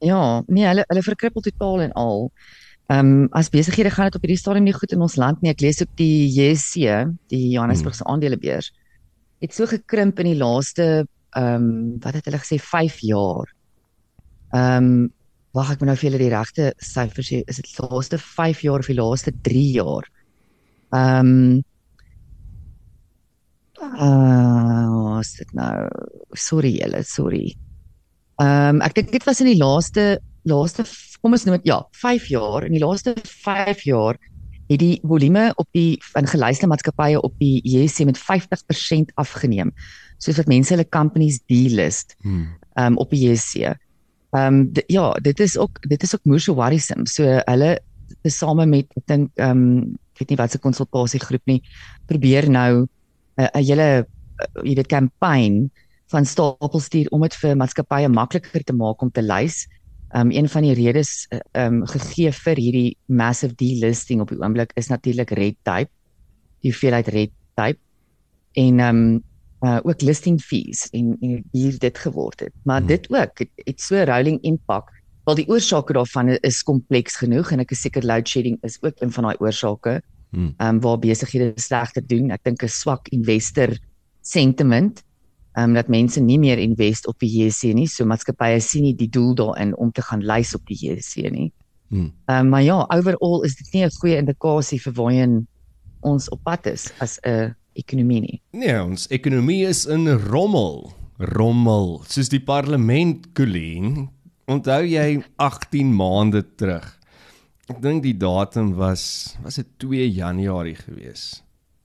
Ja, 0.04 0.42
nee, 0.46 0.66
hulle 0.66 0.84
hulle 0.86 1.02
verkrippel 1.02 1.42
totaal 1.42 1.88
en 1.88 1.92
al. 1.92 2.28
Ehm 2.88 3.12
um, 3.22 3.28
as 3.36 3.50
besighede 3.52 3.90
gaan 3.92 4.08
dit 4.08 4.16
op 4.16 4.24
hierdie 4.24 4.40
stadium 4.40 4.64
nie 4.64 4.76
goed 4.76 4.92
in 4.92 5.02
ons 5.04 5.18
land 5.20 5.42
nie. 5.42 5.50
Ek 5.52 5.60
lees 5.60 5.82
ook 5.82 5.90
die 5.98 6.28
JSC, 6.32 6.94
die 7.28 7.50
Johannesburgse 7.50 8.04
hmm. 8.04 8.14
aandelebeurs, 8.14 8.72
het 9.44 9.54
so 9.54 9.68
gekrimp 9.68 10.18
in 10.22 10.32
die 10.32 10.40
laaste 10.40 11.06
ehm 11.36 11.54
um, 11.68 11.70
wat 12.00 12.16
het 12.16 12.30
hulle 12.30 12.40
gesê 12.40 12.60
5 12.62 13.00
jaar. 13.10 13.52
Ehm 14.54 14.90
um, 14.90 15.06
wag 15.56 15.72
ek 15.72 15.80
moet 15.80 15.90
nou 15.90 15.96
vir 15.98 16.10
julle 16.10 16.22
die 16.22 16.32
regte 16.32 16.72
syfers 16.84 17.32
sê, 17.32 17.42
is 17.50 17.58
dit 17.58 17.78
laaste 17.82 18.18
5 18.22 18.62
jaar 18.62 18.84
of 18.84 18.88
die 18.88 18.96
laaste 18.96 19.32
3 19.50 19.64
jaar? 19.74 20.08
Ehm 20.94 21.32
um, 21.34 21.62
uh, 23.82 24.86
wat 25.18 25.24
is 25.26 25.32
dit 25.42 25.56
nou? 25.58 25.88
Sorry 26.32 26.76
julle, 26.78 27.02
sorry. 27.04 27.56
Ehm 28.38 28.78
um, 28.78 28.82
ek 28.86 28.94
dink 28.94 29.12
dit 29.12 29.24
was 29.26 29.40
in 29.42 29.50
die 29.50 29.58
laaste 29.58 30.18
laaste 30.48 30.84
kom 31.22 31.34
ons 31.34 31.44
noem 31.46 31.58
dit 31.58 31.70
ja, 31.72 31.80
5 31.98 32.28
jaar. 32.30 32.64
In 32.66 32.76
die 32.76 32.82
laaste 32.82 33.16
5 33.18 33.82
jaar 33.88 34.18
het 34.68 34.78
die 34.82 34.98
volume 35.02 35.48
op 35.56 35.66
die 35.72 35.96
van 36.12 36.28
geluiste 36.28 36.68
maatskappye 36.68 37.20
op 37.24 37.34
die 37.40 37.58
JSE 37.64 38.04
met 38.04 38.20
50% 38.20 39.14
afgeneem. 39.16 39.72
Soos 40.22 40.38
wat 40.38 40.50
mense 40.50 40.74
hulle 40.74 40.88
companies 40.88 41.40
delist 41.48 42.14
Hmm. 42.22 42.48
um, 42.76 42.96
op 42.96 43.10
die 43.10 43.26
JSE. 43.26 43.74
Ehm 44.36 44.60
um, 44.60 44.70
ja, 44.86 45.12
dit 45.22 45.40
is 45.40 45.56
ook 45.58 45.80
dit 45.88 46.02
is 46.02 46.14
ook 46.14 46.24
moeë 46.24 46.54
worrisome. 46.54 47.08
So 47.08 47.24
hulle 47.24 47.78
tesame 48.22 48.66
met 48.66 48.86
ek 48.96 49.06
dink 49.06 49.30
ehm 49.34 49.50
um, 49.50 49.98
ek 50.14 50.22
weet 50.22 50.30
nie 50.34 50.40
wat 50.40 50.50
se 50.52 50.58
konsultasiegroep 50.58 51.44
nie 51.46 51.60
probeer 52.06 52.48
nou 52.50 52.86
'n 53.38 53.44
uh, 53.44 53.50
hele 53.54 54.06
uh, 54.06 54.62
jy 54.64 54.74
weet 54.74 54.90
kampanje 54.90 55.70
van 56.10 56.24
stapel 56.24 56.80
stuur 56.80 57.08
om 57.12 57.20
dit 57.26 57.34
vir 57.42 57.56
maatskappye 57.56 58.08
makliker 58.08 58.64
te 58.64 58.72
maak 58.72 59.02
om 59.02 59.10
te 59.10 59.22
lys. 59.22 59.66
Um, 60.16 60.30
een 60.32 60.48
van 60.48 60.64
die 60.64 60.72
redes 60.72 61.26
um, 61.52 61.82
gegee 61.86 62.32
vir 62.32 62.56
hierdie 62.56 62.96
massive 63.06 63.54
delisting 63.60 64.22
op 64.24 64.30
die 64.32 64.38
oomblik 64.40 64.72
is 64.80 64.88
natuurlik 64.88 65.30
red 65.36 65.56
tape. 65.68 65.90
Die 66.64 66.72
hoeveelheid 66.72 67.08
red 67.12 67.32
tape 67.54 67.78
en 68.56 68.80
um, 68.80 69.02
uh 69.60 69.80
ook 69.82 70.00
listing 70.06 70.38
fees 70.40 70.86
en 70.94 71.16
en 71.20 71.42
hier 71.52 71.78
dit 71.78 71.98
geword 71.98 72.40
het. 72.40 72.54
Maar 72.62 72.78
Hmm. 72.80 72.86
dit 72.86 73.10
ook 73.10 73.38
het, 73.38 73.50
het 73.54 73.80
so 73.80 73.96
rolling 74.04 74.40
impak. 74.42 74.90
Wel 75.24 75.34
die 75.34 75.48
oorsake 75.48 75.92
daarvan 75.92 76.28
is 76.40 76.62
kompleks 76.62 77.16
genoeg 77.16 77.50
en 77.52 77.60
ek 77.60 77.70
is 77.70 77.80
seker 77.80 78.06
load 78.06 78.28
shedding 78.28 78.58
is 78.62 78.78
ook 78.80 78.94
een 79.00 79.12
van 79.12 79.24
daai 79.24 79.36
oorsake 79.38 80.00
Hmm. 80.30 80.54
ehm 80.56 80.74
um, 80.74 80.80
waar 80.80 80.98
besighede 80.98 81.52
slegter 81.56 82.06
doen. 82.06 82.30
Ek 82.30 82.44
dink 82.44 82.62
'n 82.62 82.68
swak 82.68 83.08
investor 83.08 83.76
sentiment 84.20 85.02
ehm 85.58 85.70
um, 85.70 85.74
dat 85.74 85.88
mense 85.90 86.20
nie 86.22 86.38
meer 86.38 86.58
invest 86.62 87.06
op 87.10 87.18
die 87.18 87.30
JSE 87.32 87.72
nie. 87.74 87.88
So 87.90 88.06
maatskappye 88.06 88.60
sien 88.62 88.84
nie 88.86 88.94
die 88.94 89.10
doel 89.10 89.34
daarin 89.34 89.74
om 89.76 89.90
te 89.92 90.04
gaan 90.06 90.22
lys 90.22 90.54
op 90.54 90.66
die 90.70 90.78
JSE 90.78 91.30
nie. 91.34 91.48
Hmm. 91.90 92.12
Ehm 92.30 92.44
um, 92.46 92.52
maar 92.52 92.62
ja, 92.62 92.84
overall 92.94 93.42
is 93.44 93.56
dit 93.56 93.72
nie 93.72 93.84
'n 93.84 93.90
goeie 94.00 94.16
indikasie 94.16 94.80
vir 94.80 94.92
waarheen 94.92 95.46
ons 96.00 96.28
op 96.30 96.42
pad 96.44 96.66
is 96.66 96.92
as 97.00 97.18
'n 97.24 97.54
ekonomie 97.72 98.20
nie. 98.20 98.40
Nee, 98.52 98.82
ons 98.82 99.08
ekonomie 99.08 99.66
is 99.66 99.86
in 99.86 100.08
rommel. 100.08 100.92
Rommel. 101.18 102.02
Soos 102.06 102.28
die 102.28 102.40
parlement, 102.40 103.32
Colleen. 103.34 104.08
Onthou 104.46 104.84
jy 104.86 105.22
18 105.36 105.94
maande 105.94 106.44
terug? 106.56 106.98
Ek 107.68 107.82
dink 107.82 108.02
die 108.02 108.16
datum 108.16 108.74
was 108.78 109.36
was 109.42 109.56
dit 109.56 109.66
2 109.78 110.06
Januarie 110.12 110.76
gewees 110.76 111.42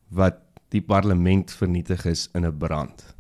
wat 0.09 0.37
die 0.69 0.81
parlement 0.81 1.51
vernietig 1.51 2.05
is 2.05 2.29
in 2.33 2.45
'n 2.45 2.57
brand. 2.57 3.15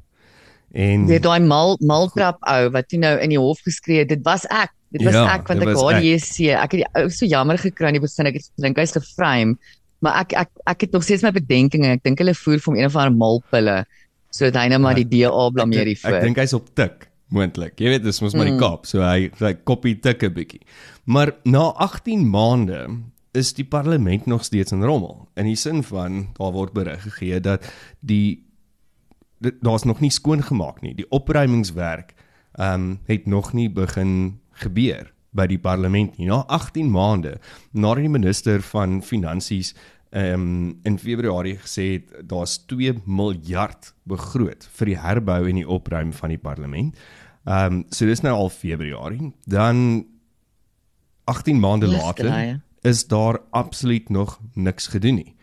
En 0.73 1.05
Jy 1.07 1.19
daai 1.21 1.39
mal 1.45 1.75
maltrap 1.85 2.39
ou 2.49 2.69
wat 2.73 2.89
jy 2.91 2.97
nou 3.03 3.13
in 3.21 3.29
die 3.29 3.39
hof 3.41 3.59
geskree 3.65 3.99
het, 4.03 4.09
dit 4.09 4.23
was 4.25 4.45
ek. 4.49 4.71
Dit 4.93 5.03
was 5.05 5.13
Ja, 5.13 5.25
ek 5.35 5.47
want 5.47 5.61
ek 5.61 5.69
ek. 5.69 6.01
die 6.01 6.13
JSE. 6.13 6.49
Ek 6.57 6.71
het 6.73 6.81
die 6.81 6.89
ou 7.01 7.09
so 7.13 7.25
jammer 7.29 7.57
gekry 7.61 7.87
in 7.91 7.93
die 7.99 8.01
begin. 8.01 8.27
Ek 8.29 8.33
het 8.39 8.49
gedink 8.57 8.77
hy's 8.81 8.91
geframe, 8.97 9.55
maar 10.01 10.19
ek 10.21 10.33
ek 10.33 10.49
ek 10.67 10.81
het 10.81 10.91
nog 10.93 11.03
steeds 11.05 11.23
my 11.23 11.31
bedenkinge. 11.31 11.93
Ek 11.97 12.03
dink 12.03 12.19
hulle 12.19 12.33
voer 12.33 12.57
vir 12.59 12.71
hom 12.73 12.75
een 12.79 12.85
of 12.89 12.95
ander 12.95 13.15
malpille 13.17 13.85
sodat 14.33 14.55
hy 14.63 14.67
nou 14.69 14.79
maar 14.81 14.95
die 14.97 15.05
DA 15.05 15.49
blameer 15.53 15.81
ek, 15.85 15.87
hiervoor. 15.93 16.13
ek 16.17 16.23
dink 16.23 16.37
hy's 16.41 16.53
op 16.57 16.69
tik 16.75 17.07
moontlik. 17.29 17.75
Jy 17.79 17.89
weet 17.93 18.03
dis 18.03 18.21
mos 18.21 18.33
maar 18.33 18.45
die 18.49 18.53
Mm. 18.57 18.59
Kaap, 18.61 18.85
so 18.89 19.01
hy 19.01 19.29
hy 19.39 19.53
koppie 19.65 19.95
tik 20.01 20.23
'n 20.23 20.33
bietjie. 20.33 20.61
Maar 21.05 21.33
na 21.45 21.69
18 21.77 22.25
maande 22.29 22.87
is 23.33 23.53
die 23.53 23.63
parlement 23.65 24.25
nog 24.27 24.43
steeds 24.43 24.71
in 24.71 24.83
rommel 24.83 25.27
in 25.37 25.45
die 25.45 25.55
sin 25.55 25.83
van 25.83 26.27
daar 26.37 26.51
word 26.53 26.73
berig 26.73 27.01
gegee 27.03 27.39
dat 27.39 27.61
die 28.01 28.41
daar's 29.61 29.83
nog 29.83 29.99
nie 29.99 30.11
skoon 30.11 30.43
gemaak 30.43 30.81
nie. 30.81 30.93
Die 30.95 31.09
opruimingswerk 31.09 32.13
ehm 32.53 32.73
um, 32.73 32.99
het 33.05 33.25
nog 33.25 33.53
nie 33.53 33.69
begin 33.69 34.39
gebeur 34.61 35.13
by 35.33 35.47
die 35.49 35.59
parlement 35.59 36.17
nie. 36.17 36.27
Na 36.29 36.43
18 36.47 36.91
maande 36.91 37.39
nadat 37.71 38.05
die 38.05 38.13
minister 38.13 38.61
van 38.61 39.01
finansies 39.03 39.73
ehm 40.13 40.33
um, 40.33 40.79
in 40.83 40.99
Februarie 40.99 41.57
gesê 41.57 41.87
het 41.95 42.29
daar's 42.29 42.59
2 42.69 43.01
miljard 43.05 43.93
begroot 44.03 44.67
vir 44.77 44.91
die 44.93 44.99
herbou 44.99 45.41
en 45.49 45.61
die 45.61 45.67
opruim 45.67 46.13
van 46.13 46.29
die 46.29 46.41
parlement. 46.41 46.97
Ehm 47.45 47.81
um, 47.81 47.85
so 47.89 48.05
dis 48.05 48.21
nou 48.21 48.35
al 48.35 48.49
Februarie. 48.49 49.33
Dan 49.45 50.05
18 51.25 51.59
maande 51.59 51.87
later 51.87 52.61
is 52.81 53.07
daar 53.07 53.39
absoluut 53.49 54.09
nog 54.09 54.39
niks 54.53 54.87
gedoen 54.87 55.15
nie. 55.15 55.35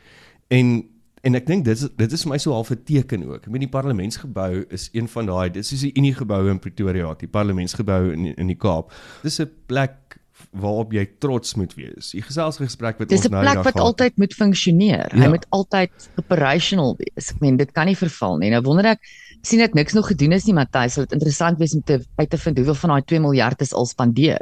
En 0.49 0.90
en 1.23 1.35
ek 1.35 1.47
dink 1.47 1.65
dit 1.65 1.77
is 1.77 1.89
dit 1.97 2.13
is 2.13 2.23
vir 2.23 2.31
my 2.31 2.39
so 2.39 2.53
half 2.53 2.71
'n 2.71 2.83
teken 2.85 3.25
ook. 3.29 3.43
Ek 3.47 3.51
meen 3.51 3.61
die 3.61 3.69
parlementsgebou 3.69 4.65
is 4.71 4.89
een 4.93 5.09
van 5.09 5.27
daai 5.27 5.51
dis 5.51 5.73
is 5.73 5.81
die 5.81 5.93
Unie 5.97 6.15
gebou 6.15 6.49
in 6.51 6.59
Pretoria, 6.59 7.15
die 7.15 7.29
parlementsgebou 7.29 8.13
in 8.13 8.35
in 8.37 8.47
die 8.47 8.57
Kaap. 8.57 8.93
Dis 9.23 9.41
'n 9.41 9.51
plek 9.67 10.19
waarop 10.53 10.93
jy 10.93 11.07
trots 11.19 11.55
moet 11.55 11.75
wees. 11.75 12.11
Die 12.13 12.23
geselsgesprek 12.23 12.99
wat 12.99 13.09
Dis 13.09 13.19
ons 13.19 13.29
'n 13.29 13.31
nou 13.33 13.43
plek 13.43 13.51
eendag 13.53 13.65
wat 13.65 13.75
gehad 13.75 13.89
het. 13.89 14.01
altyd 14.01 14.17
moet 14.19 14.35
funksioneer. 14.35 15.15
Ja. 15.15 15.21
Hy 15.23 15.29
moet 15.29 15.47
altyd 15.51 15.91
operational 16.17 16.97
wees. 16.97 17.31
Ek 17.31 17.41
meen 17.41 17.57
dit 17.57 17.73
kan 17.73 17.87
nie 17.87 17.97
verval 17.97 18.39
nie. 18.39 18.51
Nou 18.51 18.63
wonder 18.63 18.85
ek 18.87 19.01
sien 19.43 19.59
dit 19.59 19.75
niks 19.75 19.93
nog 19.93 20.07
gedoen 20.07 20.33
is 20.33 20.45
nie, 20.47 20.55
Matthys. 20.55 20.93
Sal 20.95 21.05
dit 21.05 21.13
interessant 21.13 21.59
wees 21.59 21.75
om 21.75 21.83
te 21.83 22.01
uit 22.17 22.31
te 22.31 22.39
vind 22.39 22.57
hoeveel 22.57 22.75
van 22.75 22.91
daai 22.91 23.03
2 23.05 23.21
miljard 23.21 23.61
is 23.61 23.73
al 23.75 23.87
spandeer 23.87 24.41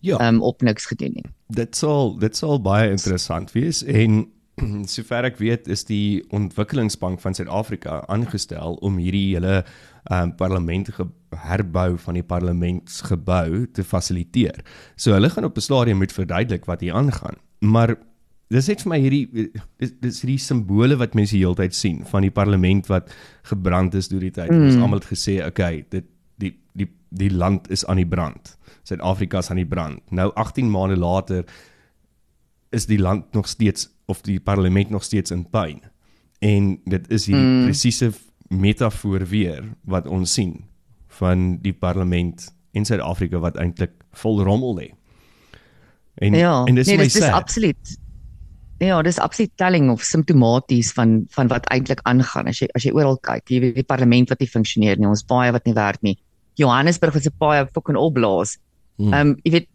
Ja, 0.00 0.28
um, 0.28 0.42
op 0.42 0.62
niks 0.62 0.86
gedoen 0.86 1.12
nie. 1.14 1.24
dit 1.48 1.76
sal 1.76 2.16
dit 2.18 2.36
sal 2.36 2.58
baie 2.60 2.90
interessant 2.90 3.52
wees 3.52 3.84
en 3.84 4.26
sover 4.94 5.24
ek 5.24 5.38
weet 5.40 5.68
is 5.72 5.84
die 5.88 6.22
ontwikkelingsbank 6.34 7.20
van 7.22 7.34
Suid-Afrika 7.34 8.02
aangestel 8.12 8.76
om 8.84 8.98
hierdie 9.00 9.34
hele 9.34 9.62
um, 10.12 10.34
parlement 10.36 10.90
herbou 11.46 11.96
van 12.04 12.18
die 12.18 12.26
parlementsgebou 12.26 13.66
te 13.72 13.84
fasiliteer. 13.84 14.60
So 14.96 15.16
hulle 15.16 15.30
gaan 15.32 15.48
op 15.48 15.56
'n 15.56 15.68
stadium 15.68 15.98
moet 15.98 16.12
verduidelik 16.12 16.66
wat 16.66 16.80
hier 16.80 16.94
aangaan. 16.94 17.36
Maar 17.60 17.96
dis 18.52 18.68
net 18.68 18.82
vir 18.82 18.90
my 18.90 18.98
hierdie 19.00 19.50
dis 19.80 19.92
dis 20.00 20.20
hierdie 20.22 20.38
simbole 20.38 20.96
wat 21.00 21.14
mense 21.14 21.36
heeltyd 21.36 21.74
sien 21.74 22.02
van 22.04 22.22
die 22.22 22.30
parlement 22.30 22.86
wat 22.92 23.12
gebrand 23.48 23.94
is 23.94 24.08
deur 24.08 24.20
die 24.20 24.34
tyd. 24.34 24.50
Mm. 24.50 24.66
Ons 24.68 24.76
almal 24.76 25.00
het 25.00 25.12
gesê, 25.12 25.40
okay, 25.46 25.84
dit 25.88 26.04
die 26.36 26.52
die 26.76 26.88
die 27.08 27.30
land 27.30 27.70
is 27.70 27.84
aan 27.86 28.00
die 28.00 28.08
brand. 28.08 28.56
Suid-Afrika 28.82 29.38
is 29.38 29.50
aan 29.50 29.60
die 29.60 29.68
brand. 29.68 30.00
Nou 30.10 30.30
18 30.34 30.70
maande 30.70 30.96
later 30.96 31.44
is 32.72 32.86
die 32.86 32.98
land 32.98 33.32
nog 33.32 33.48
steeds 33.48 33.88
of 34.06 34.20
die 34.26 34.40
parlement 34.40 34.90
nog 34.90 35.04
steeds 35.04 35.30
in 35.30 35.44
pyn. 35.50 35.80
En 36.42 36.74
dit 36.84 37.10
is 37.10 37.26
hierdie 37.26 37.46
mm. 37.46 37.64
presiese 37.70 38.12
metafoor 38.52 39.26
weer 39.30 39.64
wat 39.88 40.06
ons 40.10 40.32
sien 40.32 40.56
van 41.18 41.56
die 41.62 41.72
parlement 41.72 42.48
in 42.72 42.84
Suid-Afrika 42.88 43.40
wat 43.42 43.58
eintlik 43.60 43.94
vol 44.22 44.42
rommel 44.44 44.76
lê. 44.78 44.88
En 46.20 46.34
ja, 46.36 46.54
en 46.68 46.76
dis 46.76 46.88
nee, 46.88 46.98
my 47.00 47.08
dis, 47.08 47.16
dis 47.16 47.24
sad. 47.24 47.36
absoluut. 47.36 47.94
Ja, 48.82 48.98
dis 49.02 49.18
absoluut 49.22 49.52
telling 49.60 49.90
of 49.92 50.02
simptomaties 50.02 50.92
van 50.96 51.22
van 51.36 51.48
wat 51.52 51.68
eintlik 51.72 52.02
aangaan. 52.08 52.50
As 52.50 52.60
jy 52.60 52.68
as 52.76 52.84
jy 52.84 52.92
oral 52.96 53.18
kyk, 53.22 53.46
jy 53.48 53.60
weet 53.62 53.80
die 53.80 53.88
parlement 53.88 54.32
wat 54.32 54.42
nie 54.42 54.50
funksioneer 54.50 55.00
nie, 55.00 55.08
ons 55.08 55.24
paaie 55.24 55.52
wat 55.54 55.68
nie 55.68 55.76
werk 55.76 56.02
nie. 56.02 56.16
Johannesburg 56.60 57.16
wat 57.16 57.24
se 57.24 57.32
paaie 57.38 57.64
fucking 57.72 58.00
opblaas. 58.00 58.58
Hmm. 58.98 59.12
Ehm 59.12 59.32
um, 59.32 59.36
jy 59.46 59.54
weet 59.56 59.68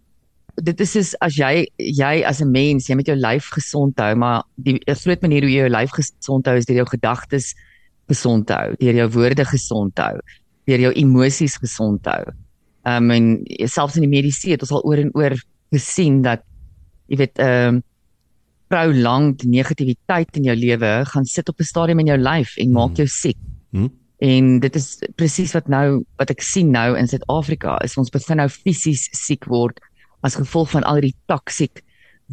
dit 0.63 0.80
is 0.82 0.96
is 0.96 1.13
as 1.22 1.38
jy 1.38 1.67
jy 1.78 2.24
as 2.26 2.41
'n 2.41 2.52
mens, 2.52 2.88
jy 2.89 2.96
moet 2.96 3.08
jou 3.08 3.15
lyf 3.17 3.50
gesond 3.54 4.00
hou, 4.00 4.15
maar 4.15 4.43
die 4.56 4.80
groot 4.86 5.22
manier 5.22 5.41
hoe 5.41 5.52
jy 5.52 5.62
jou 5.67 5.70
lyf 5.70 5.91
gesond 5.91 6.46
hou 6.46 6.56
is 6.58 6.65
deur 6.65 6.78
jou 6.78 6.86
gedagtes 6.86 7.54
gesond 8.10 8.48
te 8.48 8.54
hou, 8.54 8.76
deur 8.80 8.96
jou 8.96 9.10
woorde 9.10 9.46
gesond 9.46 9.96
te 9.96 10.02
hou, 10.02 10.20
deur 10.65 10.80
jou 10.80 10.93
emosies 10.93 11.58
gesond 11.58 12.04
te 12.04 12.10
hou. 12.10 12.34
Ehm 12.86 13.12
um, 13.12 13.12
en 13.12 13.67
selfs 13.67 13.96
in 13.98 14.08
die 14.08 14.10
mediese 14.10 14.50
het 14.50 14.62
ons 14.62 14.72
al 14.72 14.84
oor 14.84 14.98
en 14.98 15.12
oor 15.13 15.36
gesien 15.72 16.22
dat 16.22 16.41
jy 17.08 17.17
weet 17.17 17.39
ehm 17.39 17.76
um, 17.76 17.84
prolonged 18.67 19.46
negativiteit 19.48 20.36
in 20.36 20.43
jou 20.43 20.56
lewe 20.56 21.06
gaan 21.06 21.26
sit 21.26 21.50
op 21.50 21.60
'n 21.60 21.63
stadium 21.63 22.00
in 22.00 22.08
jou 22.08 22.17
lyf 22.17 22.58
en 22.58 22.72
maak 22.72 22.98
jou 22.98 23.08
siek. 23.08 23.38
Hm? 23.72 23.88
En 24.20 24.60
dit 24.60 24.76
is 24.76 25.00
presies 25.15 25.54
wat 25.54 25.67
nou 25.67 26.04
wat 26.17 26.30
ek 26.30 26.41
sien 26.41 26.72
nou 26.72 26.98
in 26.98 27.08
Suid-Afrika 27.08 27.78
is 27.84 27.98
ons 27.98 28.10
begin 28.10 28.38
nou 28.38 28.50
fisies 28.50 29.10
siek 29.13 29.46
word 29.46 29.80
as 30.28 30.36
gevolg 30.40 30.70
van 30.76 30.84
al 30.88 31.00
hierdie 31.00 31.16
toksiek 31.32 31.82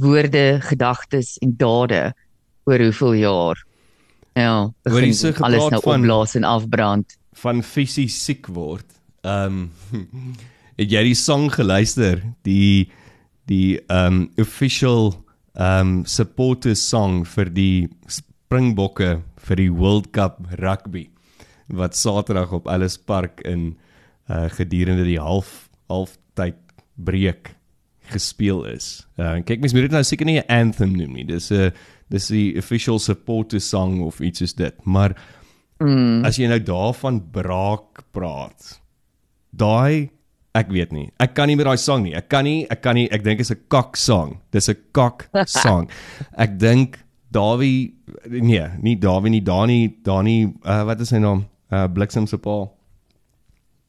woorde, 0.00 0.58
gedagtes 0.66 1.36
en 1.44 1.54
dade 1.60 2.08
oor 2.66 2.82
hoeveel 2.82 3.14
jaar. 3.22 3.60
Ja, 4.34 4.54
Hoor 4.90 5.04
jy 5.04 5.12
so 5.14 5.30
alles 5.46 5.68
nou 5.70 5.80
van- 5.84 6.00
opblaas 6.02 6.34
en 6.34 6.44
afbrand. 6.48 7.14
van 7.34 7.62
fisies 7.66 8.16
siek 8.24 8.46
word. 8.54 8.86
Ehm 9.24 9.68
um, 9.92 10.04
het 10.78 10.90
jy 10.90 11.02
die 11.06 11.14
song 11.18 11.48
geluister? 11.54 12.22
Die 12.46 12.90
die 13.50 13.78
ehm 13.88 14.06
um, 14.24 14.30
official 14.42 15.12
ehm 15.54 15.80
um, 15.80 16.04
supporters 16.06 16.82
song 16.88 17.22
vir 17.26 17.50
die 17.54 17.88
Springbokke 18.10 19.20
vir 19.44 19.56
die 19.60 19.70
World 19.72 20.10
Cup 20.14 20.40
rugby 20.60 21.08
wat 21.68 21.96
Saterdag 21.96 22.52
op 22.52 22.66
Ellis 22.68 22.98
Park 22.98 23.40
in 23.48 23.76
uh 24.30 24.48
gedurende 24.56 25.04
die 25.04 25.18
half 25.20 25.68
halftyd 25.90 26.56
breek 26.96 27.50
gespeel 28.12 28.64
is. 28.68 29.06
Uh 29.18 29.40
kyk 29.46 29.60
mens 29.62 29.74
moet 29.74 29.88
dit 29.88 29.94
nou 29.94 30.02
seker 30.04 30.26
nie 30.26 30.40
'n 30.40 30.48
anthem 30.48 30.92
noem 30.96 31.12
nie. 31.12 31.24
Dis 31.24 31.50
'n 31.50 31.72
dis 32.10 32.28
die 32.28 32.56
official 32.58 32.98
supporter 32.98 33.60
song 33.60 34.02
of 34.02 34.20
iets 34.20 34.38
soos 34.38 34.54
dit. 34.54 34.74
Maar 34.84 35.16
mm. 35.80 36.24
as 36.24 36.36
jy 36.36 36.48
nou 36.48 36.60
daarvan 36.60 37.20
braak 37.32 38.04
praat, 38.12 38.80
daai 39.50 40.10
ek 40.54 40.70
weet 40.70 40.92
nie. 40.92 41.10
Ek 41.18 41.34
kan 41.34 41.48
nie 41.48 41.56
met 41.56 41.66
daai 41.66 41.78
song 41.78 42.04
nie. 42.04 42.14
Ek 42.14 42.28
kan 42.28 42.44
nie, 42.44 42.66
ek 42.70 42.82
kan 42.82 42.94
nie. 42.94 43.08
Ek 43.10 43.24
dink 43.24 43.40
is 43.40 43.50
'n 43.50 43.58
kak 43.68 43.96
song. 43.96 44.40
Dis 44.50 44.68
'n 44.68 44.76
kak 44.92 45.28
song. 45.46 45.88
Ek 46.36 46.58
dink 46.58 46.98
Dawie 47.34 47.94
nee, 48.30 48.68
nie 48.80 48.94
Dawie 48.94 49.30
nie, 49.30 49.40
Dani, 49.40 49.96
Dani, 50.04 50.54
uh, 50.64 50.84
wat 50.84 51.00
is 51.00 51.08
sy 51.08 51.18
naam? 51.18 51.46
Uh 51.70 51.88
Bliksem 51.88 52.26
se 52.26 52.38
pa. 52.38 52.68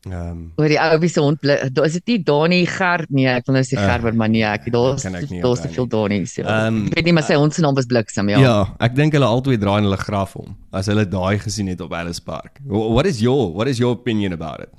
Ehm 0.05 0.29
um, 0.31 0.41
oor 0.61 0.67
die 0.69 0.77
ou 0.77 0.99
wie 1.01 1.09
se 1.09 1.19
hond. 1.19 1.41
Daar 1.41 1.85
is 1.87 1.93
dit 1.97 2.05
nie 2.11 2.17
Dani 2.23 2.59
Ger 2.69 3.05
nie. 3.09 3.25
Ek 3.27 3.47
wil 3.47 3.55
nou 3.55 3.63
sê 3.65 3.73
Uh, 3.77 3.85
Gerber, 3.89 4.13
maar 4.13 4.29
nee, 4.29 4.43
ek 4.45 4.67
daar's 4.71 5.01
daar's 5.41 5.61
te 5.63 5.69
veel 5.73 5.87
Dani 5.89 6.25
se. 6.29 6.43
Ehm, 6.43 6.85
Ek 6.91 6.95
weet 6.99 7.05
nie 7.05 7.13
maar 7.13 7.23
sy 7.25 7.33
hond 7.41 7.53
se 7.53 7.61
naam 7.61 7.73
was 7.75 7.85
Bliksem, 7.89 8.29
ja. 8.29 8.39
ja. 8.39 8.75
ek 8.79 8.93
dink 8.95 9.13
hulle 9.17 9.25
albei 9.25 9.57
draai 9.57 9.79
in 9.81 9.87
hulle 9.89 9.97
graf 9.97 10.35
om 10.35 10.55
as 10.71 10.85
hulle 10.87 11.07
daai 11.09 11.39
gesien 11.39 11.67
het 11.67 11.81
op 11.81 11.93
Alice 11.93 12.21
Park. 12.21 12.59
Wh- 12.67 12.93
What 12.93 13.05
is 13.09 13.19
your 13.19 13.51
what 13.53 13.67
is 13.67 13.77
your 13.81 13.93
opinion 13.97 14.31
about 14.33 14.59
it? 14.61 14.69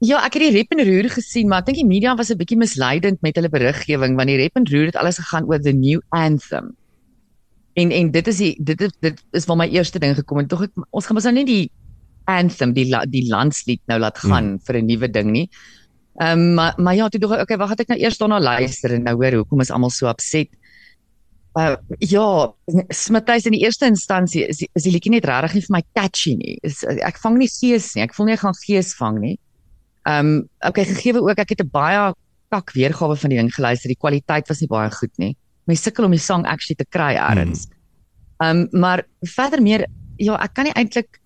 Ja, 0.00 0.24
ek 0.24 0.34
het 0.38 0.42
die 0.46 0.52
rep 0.56 0.72
en 0.72 0.84
roer 0.86 1.08
gesien, 1.10 1.48
maar 1.50 1.60
ek 1.60 1.66
dink 1.66 1.78
die 1.82 1.86
media 1.86 2.14
was 2.16 2.30
'n 2.30 2.38
bietjie 2.38 2.56
misleidend 2.56 3.20
met 3.20 3.34
hulle 3.36 3.48
beriggewing 3.50 4.16
want 4.16 4.28
die 4.28 4.36
rep 4.40 4.56
en 4.56 4.64
roer 4.64 4.86
het 4.86 4.96
alles 4.96 5.18
gegaan 5.18 5.44
oor 5.50 5.58
the 5.60 5.72
new 5.72 6.00
anthem. 6.10 6.76
En 7.74 7.90
en 7.92 8.10
dit 8.10 8.26
is 8.28 8.36
die 8.38 8.56
dit 8.62 8.80
is 8.80 8.92
dit 9.00 9.20
is 9.32 9.44
waar 9.46 9.56
my 9.56 9.66
eerste 9.68 9.98
ding 9.98 10.14
gekom 10.16 10.38
het. 10.38 10.48
Tog 10.48 10.62
ek 10.62 10.70
ons 10.90 11.06
gaan 11.06 11.14
mos 11.14 11.24
nou 11.24 11.34
nie 11.34 11.44
die 11.44 11.70
anthem, 12.28 12.74
die 12.76 12.86
la, 12.90 13.02
die 13.08 13.24
landslied 13.28 13.80
nou 13.90 13.98
laat 14.02 14.20
gaan 14.20 14.54
hmm. 14.54 14.62
vir 14.66 14.80
'n 14.80 14.86
nuwe 14.86 15.08
ding 15.08 15.32
nie. 15.32 15.48
Ehm 16.18 16.38
um, 16.38 16.54
maar 16.54 16.74
maar 16.76 16.94
ja, 16.94 17.08
toe 17.08 17.20
dog 17.20 17.32
ek 17.36 17.46
okay, 17.46 17.56
wag, 17.56 17.70
het 17.70 17.84
ek 17.86 17.92
nou 17.94 17.98
eers 18.00 18.18
daarna 18.18 18.40
luister 18.40 18.94
en 18.94 19.04
nou 19.06 19.14
hoor 19.16 19.40
hoekom 19.42 19.60
is 19.62 19.70
almal 19.70 19.90
so 19.94 20.08
upset. 20.10 20.50
Uh, 21.58 21.76
ja, 21.98 22.52
Smithuis 22.94 23.46
in 23.46 23.54
die 23.56 23.62
eerste 23.64 23.86
instansie 23.86 24.44
is 24.46 24.58
die, 24.60 24.68
is 24.74 24.84
die 24.84 24.92
liedjie 24.92 25.10
net 25.10 25.26
regtig 25.26 25.54
nie 25.54 25.62
vir 25.66 25.74
my 25.74 25.82
catchy 25.96 26.34
nie. 26.38 26.56
Is 26.62 26.82
ek 26.84 27.18
vang 27.22 27.38
nie 27.38 27.48
gees 27.48 27.94
nie. 27.94 28.02
Ek 28.04 28.14
voel 28.14 28.28
nie 28.28 28.36
ek 28.36 28.44
gaan 28.44 28.58
gees 28.66 28.94
vang 28.98 29.20
nie. 29.22 29.36
Ehm 30.06 30.26
um, 30.26 30.48
okay, 30.66 30.84
gegee 30.90 31.14
ook 31.16 31.38
ek 31.38 31.54
het 31.54 31.62
'n 31.62 31.70
baie 31.70 32.12
kak 32.50 32.72
weergawe 32.74 33.16
van 33.16 33.30
die 33.30 33.38
ding 33.38 33.54
geluister. 33.54 33.88
Die 33.88 34.02
kwaliteit 34.02 34.48
was 34.48 34.60
nie 34.60 34.68
baie 34.68 34.90
goed 34.90 35.14
nie. 35.18 35.36
Mens 35.66 35.82
sukkel 35.82 36.04
om 36.04 36.10
die 36.10 36.20
song 36.20 36.46
actually 36.46 36.76
te 36.76 36.86
kry 36.88 37.14
eers. 37.14 37.68
Ehm 38.42 38.66
um, 38.66 38.68
maar 38.72 39.06
verder 39.22 39.62
meer 39.62 39.86
ja, 40.18 40.34
ek 40.42 40.54
kan 40.54 40.64
nie 40.64 40.74
eintlik 40.74 41.20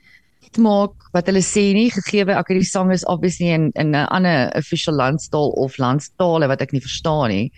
maak 0.59 0.93
wat 1.13 1.29
hulle 1.31 1.43
sê 1.45 1.73
nie 1.77 1.91
gegee 1.91 2.25
ek 2.25 2.49
het 2.49 2.59
die 2.59 2.69
song 2.69 2.93
is 2.93 3.05
obviously 3.05 3.53
in 3.53 3.71
in 3.75 3.95
'n 3.95 4.07
ander 4.09 4.51
official 4.57 4.95
landstaal 4.95 5.51
of 5.57 5.79
landstale 5.79 6.49
wat 6.49 6.63
ek 6.63 6.73
nie 6.73 6.81
verstaan 6.81 7.29
nie. 7.29 7.53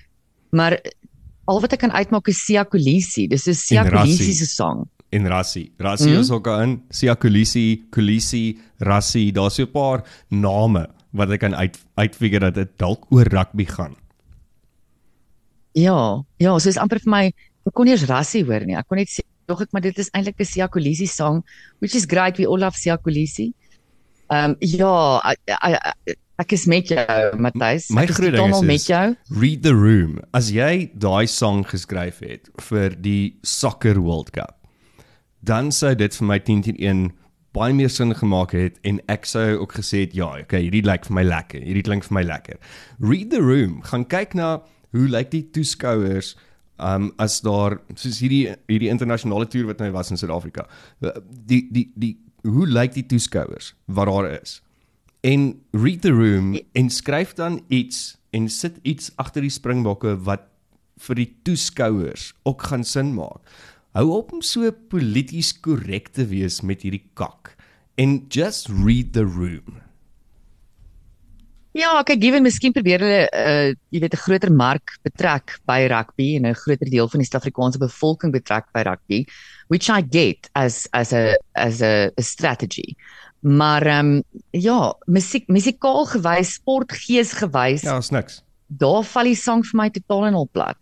Maar 0.51 0.79
al 1.47 1.61
wat 1.61 1.73
ek 1.73 1.81
kan 1.81 1.93
uitmaak 1.93 2.29
is 2.29 2.45
Sia 2.45 2.65
Kolisi. 2.65 3.27
Dis 3.29 3.47
'n 3.49 3.55
Sia. 3.55 3.85
Kolisi 3.85 4.33
se 4.33 4.47
song. 4.47 4.89
En 5.11 5.27
Rassie. 5.29 5.73
Rassie 5.79 6.15
mm. 6.15 6.21
is 6.21 6.31
ook 6.31 6.47
in 6.47 6.83
Sia 6.91 7.15
Kulisi, 7.15 7.85
Kulisi, 7.91 8.59
Rassie. 8.79 9.33
Daar's 9.33 9.55
so 9.55 9.63
'n 9.63 9.71
paar 9.71 10.05
name 10.29 10.87
wat 11.13 11.31
ek 11.31 11.41
kan 11.41 11.55
uit 11.55 11.79
uitfigure 11.95 12.41
dat 12.41 12.55
dit 12.55 12.79
dalk 12.79 13.07
oor 13.11 13.25
rugby 13.25 13.65
gaan. 13.65 13.95
Ja, 15.73 16.23
ja, 16.39 16.59
so 16.59 16.69
is 16.69 16.79
amper 16.79 17.01
vir 17.03 17.11
my 17.11 17.25
ek 17.65 17.73
kon 17.75 17.87
nie 17.87 17.95
eens 17.95 18.07
rassie 18.07 18.45
hoor 18.45 18.65
nie. 18.67 18.77
Ek 18.77 18.87
kon 18.89 18.99
net 18.99 19.11
sê 19.11 19.25
tog 19.47 19.63
ek 19.65 19.73
maar 19.73 19.85
dit 19.85 19.99
is 19.99 20.11
eintlik 20.13 20.41
'n 20.41 20.45
Sia 20.45 20.67
Kolisi 20.69 21.07
song, 21.07 21.43
which 21.81 21.95
is 21.95 22.07
great 22.07 22.39
we 22.39 22.47
all 22.47 22.59
love 22.59 22.77
Sia 22.77 22.97
Kolisi. 22.97 23.53
Ehm 24.31 24.51
um, 24.51 24.57
ja, 24.61 25.21
ek, 25.31 25.39
ek, 25.47 26.17
ek 26.39 26.53
is 26.53 26.67
met 26.67 26.89
jou, 26.89 27.37
Matthys. 27.39 27.91
My 27.91 28.05
is 28.09 28.17
groot 28.17 28.33
ding 28.33 28.51
totaal 28.53 28.63
is- 28.63 28.67
met 28.67 28.87
jou. 28.87 29.17
Read 29.41 29.63
the 29.63 29.75
Room. 29.75 30.21
As 30.33 30.51
jy 30.51 30.91
daai 30.95 31.27
song 31.27 31.65
geskryf 31.65 32.19
het 32.21 32.49
vir 32.71 32.97
die 33.01 33.37
Soccer 33.43 34.01
World 34.01 34.33
Cup, 34.33 34.57
dan 35.45 35.71
sou 35.73 35.95
dit 35.95 36.15
vir 36.17 36.27
my 36.27 36.39
10 36.39 36.63
teen 36.63 36.77
1 36.81 37.13
baie 37.55 37.73
meer 37.73 37.91
sin 37.91 38.11
gemaak 38.15 38.51
het 38.57 38.79
en 38.83 38.99
ek 39.09 39.29
sou 39.31 39.61
ook 39.63 39.77
gesê 39.79 40.01
het 40.09 40.15
ja, 40.19 40.33
okay, 40.41 40.65
hierdie 40.67 40.83
lyk 40.83 41.05
vir 41.07 41.15
my 41.15 41.23
lekker. 41.23 41.63
Hierdie 41.63 41.85
klink 41.87 42.05
vir 42.09 42.17
my 42.19 42.25
lekker. 42.27 42.59
Read 42.99 43.31
the 43.31 43.39
Room. 43.39 43.81
Gaan 43.87 44.07
kyk 44.11 44.35
na 44.35 44.57
hoe 44.95 45.07
lyk 45.09 45.31
die 45.31 45.45
toeskouers 45.55 46.35
um 46.79 47.13
as 47.23 47.41
daar 47.45 47.79
soos 47.95 48.19
hierdie 48.19 48.49
hierdie 48.71 48.91
internasionale 48.91 49.47
toer 49.47 49.71
wat 49.71 49.83
nou 49.83 49.93
was 49.95 50.11
in 50.11 50.21
Suid-Afrika. 50.21 50.67
Die 51.47 51.65
die 51.71 51.89
die 51.95 52.17
hoe 52.45 52.67
lyk 52.67 52.93
die 52.95 53.07
toeskouers 53.09 53.73
wat 53.87 54.11
daar 54.11 54.31
is? 54.43 54.61
en 55.25 55.55
read 55.73 56.03
the 56.03 56.13
room 56.13 56.59
en 56.73 56.91
skryf 56.91 57.33
dan 57.35 57.63
iets 57.73 58.17
en 58.31 58.49
sit 58.53 58.77
iets 58.83 59.09
agter 59.17 59.47
die 59.47 59.53
springbokke 59.53 60.19
wat 60.27 60.51
vir 61.07 61.19
die 61.23 61.31
toeskouers 61.49 62.33
ook 62.45 62.67
gaan 62.69 62.85
sin 62.85 63.15
maak. 63.17 63.41
Hou 63.97 64.11
op 64.19 64.35
om 64.37 64.43
so 64.45 64.69
polities 64.93 65.55
korrek 65.65 66.13
te 66.13 66.27
wees 66.29 66.61
met 66.61 66.85
hierdie 66.85 67.07
kak 67.17 67.55
en 67.97 68.21
just 68.29 68.69
read 68.69 69.15
the 69.17 69.25
room. 69.25 69.81
Ja, 71.75 72.03
kyk, 72.07 72.21
given 72.23 72.45
miskien 72.47 72.73
probeer 72.75 73.03
hulle 73.03 73.23
uh 73.35 73.73
jy 73.91 74.01
weet 74.05 74.15
'n 74.15 74.23
groter 74.23 74.53
mark 74.53 74.93
betrek 75.03 75.57
by 75.67 75.87
rugby 75.91 76.37
en 76.37 76.47
'n 76.47 76.55
groter 76.55 76.87
deel 76.91 77.09
van 77.09 77.19
die 77.21 77.27
Suid-Afrikaanse 77.27 77.79
bevolking 77.83 78.33
betrek 78.33 78.67
by 78.73 78.83
rugby, 78.87 79.25
which 79.69 79.89
I 79.91 80.03
get 80.03 80.49
as 80.55 80.87
as 80.93 81.13
a 81.13 81.35
as 81.55 81.83
a, 81.83 82.11
a 82.17 82.23
strategy. 82.23 82.95
Maar 83.43 83.87
ehm 83.87 84.07
um, 84.07 84.23
ja, 84.53 84.95
musiek 85.07 85.49
musikaal 85.49 86.07
gewys, 86.07 86.55
sportgees 86.55 87.33
gewys, 87.33 87.83
Ja, 87.83 87.97
is 87.99 88.11
niks. 88.11 88.43
daar 88.69 89.03
val 89.05 89.25
die 89.25 89.35
sang 89.37 89.65
vir 89.67 89.77
my 89.83 89.91
totaal 89.91 90.27
en 90.27 90.35
al 90.35 90.49
plat. 90.53 90.77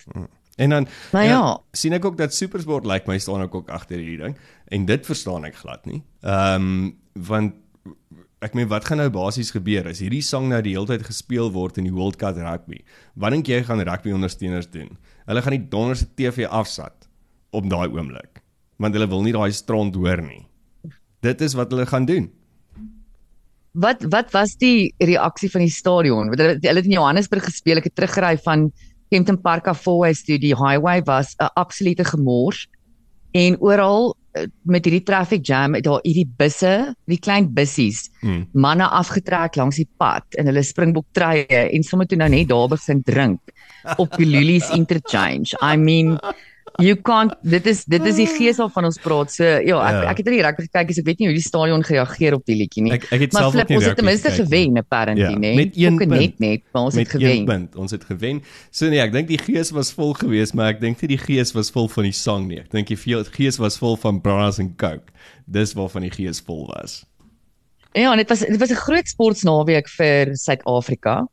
En 0.56 0.70
dan 0.70 0.86
Maar 1.12 1.24
ja. 1.24 1.58
sien 1.72 1.92
ek 1.92 2.04
ook 2.04 2.16
dat 2.18 2.34
Supersport 2.34 2.84
lyk 2.84 2.92
like 2.92 3.10
my 3.10 3.18
staan 3.18 3.42
ook, 3.42 3.54
ook 3.54 3.70
agter 3.70 3.96
hierdie 3.98 4.18
ding 4.18 4.36
en 4.68 4.84
dit 4.84 5.06
verstaan 5.06 5.44
ek 5.44 5.54
glad 5.56 5.86
nie. 5.86 6.02
Ehm 6.22 6.54
um, 6.62 6.98
want 7.14 7.54
ek 8.42 8.54
meen 8.58 8.68
wat 8.68 8.84
gaan 8.88 8.98
nou 8.98 9.08
basies 9.14 9.52
gebeur 9.54 9.86
as 9.86 10.00
hierdie 10.02 10.22
sang 10.22 10.48
nou 10.50 10.60
die 10.64 10.74
hele 10.74 10.86
tyd 10.90 11.06
gespeel 11.06 11.52
word 11.54 11.78
in 11.78 11.86
die 11.86 11.94
World 11.94 12.18
Cup 12.18 12.36
rugby? 12.36 12.82
Wat 13.14 13.30
dink 13.30 13.48
jy 13.48 13.62
gaan 13.62 13.80
rugby 13.80 14.12
ondersteuners 14.12 14.70
doen? 14.70 14.96
Hulle 15.26 15.42
gaan 15.42 15.56
die 15.56 15.68
donderse 15.70 16.08
TV 16.18 16.48
afsat 16.50 17.08
op 17.52 17.68
daai 17.70 17.88
oomblik 17.88 18.42
want 18.82 18.96
hulle 18.96 19.06
wil 19.06 19.22
nie 19.22 19.34
daai 19.34 19.52
stront 19.54 19.94
hoor 19.94 20.22
nie. 20.24 20.42
Dit 21.22 21.42
is 21.46 21.54
wat 21.54 21.70
hulle 21.70 21.86
gaan 21.86 22.06
doen. 22.08 22.30
Wat 23.78 24.02
wat 24.12 24.32
was 24.34 24.56
die 24.60 24.92
reaksie 25.00 25.50
van 25.52 25.62
die 25.64 25.72
stadion? 25.72 26.32
Want 26.32 26.42
Hulle 26.42 26.56
hulle 26.58 26.82
het 26.82 26.88
in 26.88 26.96
Johannesburg 26.98 27.46
gespeel, 27.46 27.80
ek 27.80 27.88
het 27.88 27.94
teruggery 27.96 28.34
van 28.44 28.70
Kempton 29.12 29.38
Park 29.40 29.68
af 29.70 29.80
Fourway 29.84 30.16
toe 30.16 30.38
die 30.40 30.56
highway 30.56 31.00
was 31.06 31.36
'n 31.38 31.52
absolute 31.54 32.04
gemors 32.04 32.66
en 33.32 33.56
oral 33.60 34.16
met 34.64 34.84
hierdie 34.86 35.04
traffic 35.04 35.44
jam 35.46 35.74
daar 35.84 36.00
hierdie 36.04 36.28
busse, 36.38 36.94
die 37.10 37.18
klein 37.20 37.50
bussies, 37.54 38.08
Hmm. 38.22 38.46
manne 38.54 38.86
afgetrek 38.86 39.56
langs 39.56 39.76
die 39.76 39.88
pad 39.98 40.22
in 40.38 40.46
hulle 40.46 40.62
springbok 40.62 41.06
treie 41.12 41.46
en 41.74 41.82
sommer 41.82 42.06
toe 42.06 42.16
nou 42.16 42.28
net 42.30 42.48
daar 42.48 42.68
begin 42.68 43.02
drink 43.02 43.40
op 43.98 44.10
Piluli's 44.14 44.70
interchange. 44.70 45.56
I 45.60 45.76
mean 45.76 46.18
you 46.78 46.96
can't 46.96 47.34
dit 47.42 47.66
is 47.66 47.84
dit 47.84 48.04
is 48.06 48.16
die 48.16 48.26
gees 48.26 48.56
waarvan 48.56 48.84
ons 48.84 48.98
praat. 48.98 49.30
So 49.32 49.44
ja, 49.44 49.58
ek 49.60 49.92
Ja. 50.02 50.10
ek 50.10 50.16
het 50.16 50.26
die 50.26 50.42
rugby 50.42 50.62
gekyk, 50.62 50.92
so 50.94 51.00
ek 51.00 51.06
weet 51.06 51.18
nie 51.18 51.26
hoe 51.28 51.34
die 51.34 51.42
stadion 51.42 51.82
gereageer 51.84 52.34
op 52.34 52.44
die 52.46 52.56
liedjie 52.56 52.82
nie. 52.82 52.92
Ek 52.92 53.04
ek 53.12 53.20
het 53.20 53.32
Maar 53.32 53.42
self 53.42 53.52
flip, 53.52 53.62
ook 53.64 53.68
nie 53.68 53.76
ons 53.76 53.86
het 53.86 53.96
ten 53.96 54.04
minste 54.04 54.28
nie. 54.28 54.36
gewen 54.46 54.76
apparently, 54.78 55.22
Ja, 55.30 55.38
né? 55.38 55.54
met 55.54 55.76
een 55.76 55.92
Ook 55.92 55.98
punt. 55.98 56.10
net 56.10 56.38
net, 56.38 56.60
maar 56.72 56.82
ons 56.82 56.94
met 56.94 57.12
het 57.12 57.14
een 57.22 57.28
gewen. 57.28 57.44
punt. 57.44 57.76
Ons 57.76 57.90
het 57.90 58.04
gewen. 58.04 58.42
So 58.70 58.88
nee, 58.88 59.00
ek 59.00 59.12
dink 59.12 59.28
die 59.28 59.38
gees 59.38 59.70
was 59.70 59.92
vol 59.92 60.12
geweest, 60.14 60.54
maar 60.54 60.68
ek 60.68 60.80
dink 60.80 61.00
nie 61.02 61.08
die 61.08 61.18
gees 61.18 61.52
was 61.52 61.70
vol 61.70 61.88
van 61.88 62.04
die 62.04 62.12
sang 62.12 62.46
nie. 62.48 62.58
Ek 62.60 62.70
dink 62.70 62.86
die 62.88 62.96
gees 62.96 63.58
was 63.58 63.76
vol 63.78 63.96
van 63.96 64.20
Brass 64.20 64.58
en 64.58 64.74
Coke. 64.76 65.12
Dis 65.46 65.72
waarvan 65.74 66.02
die 66.02 66.10
gees 66.10 66.40
vol 66.40 66.66
was. 66.74 67.04
Ja, 67.94 68.10
en 68.12 68.16
dit 68.18 68.28
was 68.28 68.38
dit 68.40 68.56
was 68.58 68.70
'n 68.70 68.74
groot 68.74 69.08
sportsnaweek 69.08 69.88
vir 69.88 70.34
Suid-Afrika. 70.36 71.26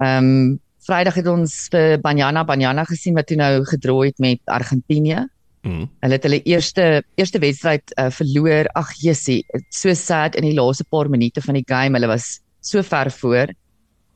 Ehm 0.00 0.24
um, 0.24 0.60
Vrydag 0.84 1.16
het 1.16 1.28
ons 1.32 1.52
vir 1.72 1.96
Banyana 2.04 2.42
Banyana 2.44 2.84
gesien 2.84 3.16
wat 3.16 3.30
toe 3.30 3.38
nou 3.40 3.64
gedrooi 3.64 4.10
het 4.10 4.20
met 4.20 4.40
Argentinië. 4.52 5.22
Mm. 5.64 5.86
Hulle 6.04 6.18
het 6.18 6.26
hulle 6.28 6.42
eerste 6.44 6.84
eerste 7.16 7.40
wedstryd 7.40 7.94
uh, 7.96 8.10
verloor. 8.12 8.68
Ag 8.76 8.92
Jessie, 9.00 9.40
so 9.72 9.94
sad 9.96 10.36
in 10.36 10.44
die 10.44 10.56
laaste 10.58 10.84
paar 10.84 11.08
minute 11.08 11.40
van 11.40 11.56
die 11.56 11.64
game. 11.64 11.96
Hulle 11.96 12.12
was 12.12 12.42
so 12.60 12.84
ver 12.84 13.10
voor 13.10 13.54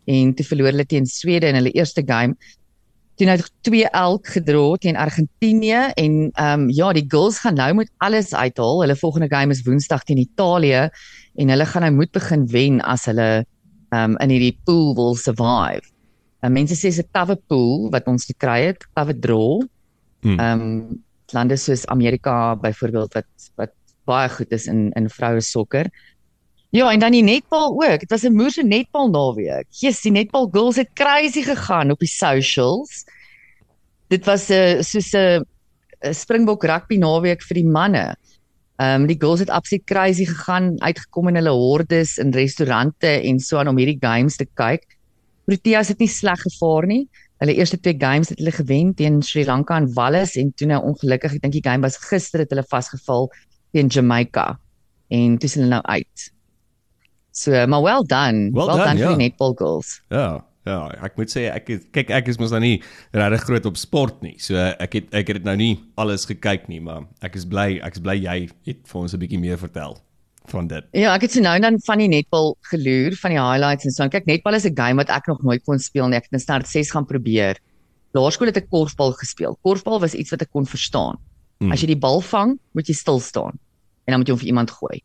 en 0.09 0.35
toe 0.35 0.44
verloor 0.44 0.72
hulle 0.72 0.88
teen 0.88 1.09
Swede 1.09 1.48
in 1.48 1.57
hulle 1.57 1.72
eerste 1.72 2.04
game. 2.04 2.37
Toe 3.18 3.26
nou 3.26 3.40
2 3.66 3.88
elk 3.96 4.28
gedra 4.37 4.68
teen 4.81 4.96
Argentinië 4.96 5.88
en 5.96 6.14
ehm 6.28 6.68
um, 6.68 6.70
ja, 6.70 6.92
die 6.92 7.07
Bulls 7.07 7.40
gaan 7.44 7.57
nou 7.57 7.72
met 7.81 7.90
alles 7.96 8.35
uithaal. 8.35 8.85
Hulle 8.85 8.96
volgende 8.96 9.33
game 9.33 9.57
is 9.57 9.64
Woensdag 9.64 10.04
teen 10.04 10.20
Italië 10.20 10.88
en 11.35 11.48
hulle 11.48 11.66
gaan 11.66 11.88
nou 11.88 11.94
moet 12.02 12.12
begin 12.12 12.46
wen 12.52 12.83
as 12.85 13.09
hulle 13.09 13.31
ehm 13.88 14.11
um, 14.12 14.18
in 14.20 14.37
hierdie 14.37 14.59
pool 14.64 14.92
wil 14.94 15.16
survive. 15.16 15.88
Uh, 16.40 16.51
mense 16.51 16.77
sê 16.79 16.90
dis 16.90 17.01
'n 17.03 17.11
tawwe 17.12 17.37
pool 17.48 17.90
wat 17.90 18.07
ons 18.07 18.24
gekry 18.24 18.70
het, 18.70 18.87
tawwe 18.94 19.14
draw. 19.18 19.61
Hmm. 20.22 20.38
Ehm 20.38 20.61
um, 20.61 21.05
lande 21.33 21.57
soos 21.57 21.87
Amerika 21.87 22.57
byvoorbeeld 22.57 23.12
wat 23.14 23.51
wat 23.57 23.72
baie 24.05 24.29
goed 24.29 24.53
is 24.53 24.66
in 24.66 24.90
in 24.96 25.09
vroue 25.11 25.40
sokker. 25.40 25.90
Ja, 26.70 26.92
en 26.92 27.01
dan 27.01 27.12
die 27.12 27.22
netbal 27.22 27.72
ook. 27.72 28.01
Dit 28.01 28.11
was 28.11 28.24
'n 28.24 28.35
moerse 28.35 28.62
netbal 28.62 29.11
naweek. 29.11 29.66
Jesus, 29.70 30.03
die 30.03 30.12
netbal 30.12 30.48
girls 30.53 30.77
het 30.77 30.90
crazy 30.94 31.42
gegaan 31.42 31.90
op 31.90 31.98
die 31.98 32.09
socials. 32.09 33.05
Dit 34.09 34.24
was 34.24 34.48
'n 34.51 34.83
soos 34.83 35.12
'n 35.14 35.44
Springbok 36.12 36.64
rugby 36.64 36.96
naweek 36.96 37.42
vir 37.42 37.55
die 37.55 37.66
manne. 37.66 38.16
Ehm 38.79 39.03
um, 39.03 39.07
die 39.07 39.18
girls 39.18 39.40
het 39.40 39.51
absoluut 39.51 39.85
crazy 39.85 40.24
gegaan, 40.24 40.81
uitgekom 40.81 41.29
in 41.29 41.35
hulle 41.35 41.51
hordes 41.51 42.18
in 42.18 42.31
restaurante 42.31 43.07
en 43.07 43.40
so 43.40 43.59
aan 43.59 43.68
om 43.68 43.77
hierdie 43.77 43.98
games 44.01 44.37
te 44.37 44.46
kyk. 44.55 44.97
Proteas 45.48 45.88
het 45.88 46.02
nie 46.02 46.11
sleg 46.12 46.40
gevaar 46.44 46.84
nie. 46.90 47.04
Hulle 47.40 47.54
eerste 47.56 47.78
twee 47.80 47.96
games 47.96 48.28
het 48.28 48.40
hulle 48.42 48.52
gewen 48.52 48.90
teen 48.98 49.22
Sri 49.24 49.46
Lanka 49.48 49.78
en 49.80 49.87
Wallis 49.96 50.34
en 50.37 50.50
toe 50.58 50.66
nou 50.68 50.80
ongelukkig, 50.90 51.38
ek 51.38 51.44
dink 51.44 51.54
die 51.54 51.64
game 51.64 51.87
was 51.87 51.96
gister 52.02 52.42
het 52.42 52.50
hulle 52.52 52.66
vasgeval 52.68 53.30
teen 53.72 53.88
Jamaica. 53.88 54.50
En 55.14 55.38
dis 55.40 55.54
hulle 55.56 55.70
nou 55.70 55.80
uit. 55.87 56.26
So, 57.32 57.54
maar 57.70 57.84
well 57.87 58.04
done. 58.04 58.50
Well 58.52 58.66
well 58.66 58.76
done, 58.76 58.90
done 58.90 58.98
vir 58.98 59.06
ja. 59.06 59.14
die 59.14 59.24
netball 59.28 59.54
girls. 59.56 59.94
Ja, 60.12 60.26
ja, 60.68 60.80
ek 61.06 61.16
moet 61.16 61.32
sê 61.32 61.46
ek 61.48 61.70
het, 61.72 61.87
kyk 61.96 62.12
ek 62.18 62.28
is 62.28 62.40
mos 62.42 62.52
nou 62.52 62.61
nie 62.64 62.74
regtig 63.16 63.46
groot 63.48 63.70
op 63.70 63.80
sport 63.80 64.20
nie. 64.26 64.34
So 64.42 64.58
ek 64.58 64.98
het 64.98 65.16
ek 65.16 65.32
het 65.32 65.40
dit 65.40 65.48
nou 65.48 65.56
nie 65.56 65.78
alles 65.96 66.28
gekyk 66.28 66.68
nie, 66.68 66.82
maar 66.84 67.06
ek 67.24 67.38
is 67.40 67.48
bly 67.48 67.78
ek 67.87 67.96
is 67.96 68.04
bly 68.04 68.18
jy 68.20 68.37
het 68.68 68.84
vir 68.84 69.00
ons 69.00 69.16
'n 69.16 69.22
bietjie 69.22 69.40
meer 69.40 69.56
vertel 69.56 69.96
van 70.50 70.66
dit. 70.66 70.84
Ja, 70.92 71.14
ek 71.14 71.26
het 71.26 71.32
so 71.32 71.40
nou 71.40 71.54
en 71.56 71.62
dan 71.62 71.80
van 71.84 71.98
die 71.98 72.08
netbal 72.08 72.56
geloer, 72.70 73.16
van 73.20 73.34
die 73.34 73.40
highlights 73.40 73.84
en 73.84 73.94
so. 73.94 74.02
En 74.02 74.11
kyk, 74.11 74.26
netbal 74.26 74.54
is 74.54 74.66
'n 74.66 74.76
game 74.76 74.96
wat 74.96 75.08
ek 75.08 75.26
nog 75.26 75.42
nooit 75.42 75.64
kon 75.64 75.78
speel 75.78 76.08
nie. 76.08 76.16
Ek 76.16 76.28
het 76.28 76.32
net 76.32 76.42
start 76.42 76.68
6 76.68 76.90
gaan 76.90 77.06
probeer. 77.06 77.58
Laerskool 78.12 78.46
het 78.46 78.56
ek 78.56 78.70
korfbal 78.70 79.12
gespeel. 79.12 79.58
Korfbal 79.62 80.00
was 80.00 80.14
iets 80.14 80.30
wat 80.30 80.42
ek 80.42 80.50
kon 80.50 80.66
verstaan. 80.66 81.16
Hmm. 81.58 81.72
As 81.72 81.80
jy 81.80 81.87
die 81.87 81.98
bal 81.98 82.20
vang, 82.20 82.58
moet 82.72 82.87
jy 82.87 82.94
stil 82.94 83.20
staan 83.20 83.58
en 84.08 84.14
dan 84.14 84.18
moet 84.22 84.28
jy 84.28 84.32
hom 84.32 84.40
vir 84.40 84.48
iemand 84.48 84.70
gooi. 84.70 85.02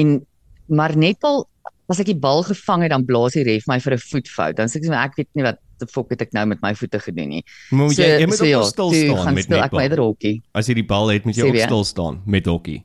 En 0.00 0.26
maar 0.66 0.96
netbal 0.96 1.44
as 1.92 2.00
ek 2.00 2.08
die 2.08 2.16
bal 2.16 2.42
gevang 2.46 2.86
het, 2.86 2.92
dan 2.94 3.04
blaas 3.04 3.36
die 3.36 3.44
ref 3.44 3.66
my 3.68 3.78
vir 3.80 3.94
'n 3.94 3.98
voetfout. 3.98 4.56
Dan 4.56 4.68
sê 4.68 4.80
ek, 4.80 4.88
maar 4.88 5.04
ek 5.04 5.16
weet 5.16 5.28
nie 5.34 5.44
wat 5.44 5.58
die 5.78 5.86
fok 5.86 6.10
het 6.10 6.22
ek 6.22 6.32
nou 6.32 6.46
met 6.46 6.62
my 6.62 6.74
voete 6.74 6.98
gedoen 6.98 7.28
nie. 7.28 7.44
Moet 7.70 7.98
jy 7.98 8.08
jy 8.20 8.26
moet 8.26 8.38
so 8.38 8.44
op 8.44 8.50
ja, 8.50 8.62
stil 8.62 8.92
staan 8.92 9.34
met 9.34 9.44
speel 9.44 9.62
ek 9.62 9.72
my 9.72 9.88
netbal. 9.88 10.04
hokkie. 10.06 10.42
As 10.54 10.66
jy 10.66 10.74
die 10.74 10.86
bal 10.86 11.08
het, 11.08 11.24
moet 11.24 11.36
jy 11.36 11.42
Sê 11.42 11.48
ook 11.48 11.60
stil 11.68 11.84
staan 11.84 12.22
met 12.24 12.46
hokkie. 12.46 12.84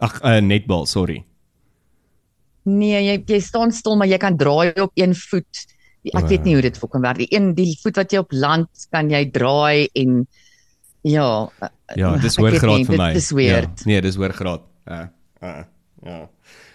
Ag, 0.00 0.20
uh, 0.24 0.38
netbal, 0.40 0.86
sorry. 0.88 1.24
Nee, 2.68 3.00
jy 3.04 3.16
jy 3.26 3.40
staan 3.44 3.72
stil 3.72 3.96
maar 3.96 4.08
jy 4.08 4.18
kan 4.20 4.36
draai 4.40 4.72
op 4.80 4.92
een 4.98 5.14
voet. 5.16 5.66
Ek 6.16 6.28
weet 6.30 6.46
nie 6.48 6.54
hoe 6.56 6.64
dit 6.64 6.78
fokin 6.80 7.04
werk. 7.04 7.20
Die 7.20 7.28
een 7.34 7.52
die 7.56 7.74
voet 7.82 8.00
wat 8.00 8.12
jy 8.12 8.22
op 8.22 8.32
land 8.32 8.86
kan 8.92 9.10
jy 9.12 9.26
draai 9.32 9.88
en 10.00 10.22
ja. 11.04 11.48
Ja, 11.96 12.14
dis 12.20 12.36
ek 12.36 12.44
hoor 12.44 12.54
weet 12.54 12.62
graad 12.64 12.78
nie, 12.80 12.88
vir 12.88 13.00
my. 13.00 13.12
Dit 13.12 13.22
is 13.22 13.30
weird. 13.36 13.84
Ja, 13.84 13.90
nee, 13.90 14.00
dis 14.04 14.18
hoor 14.20 14.36
graad. 14.36 14.64
Ja. 14.86 15.00
Uh, 15.40 15.62
ja. 16.04 16.18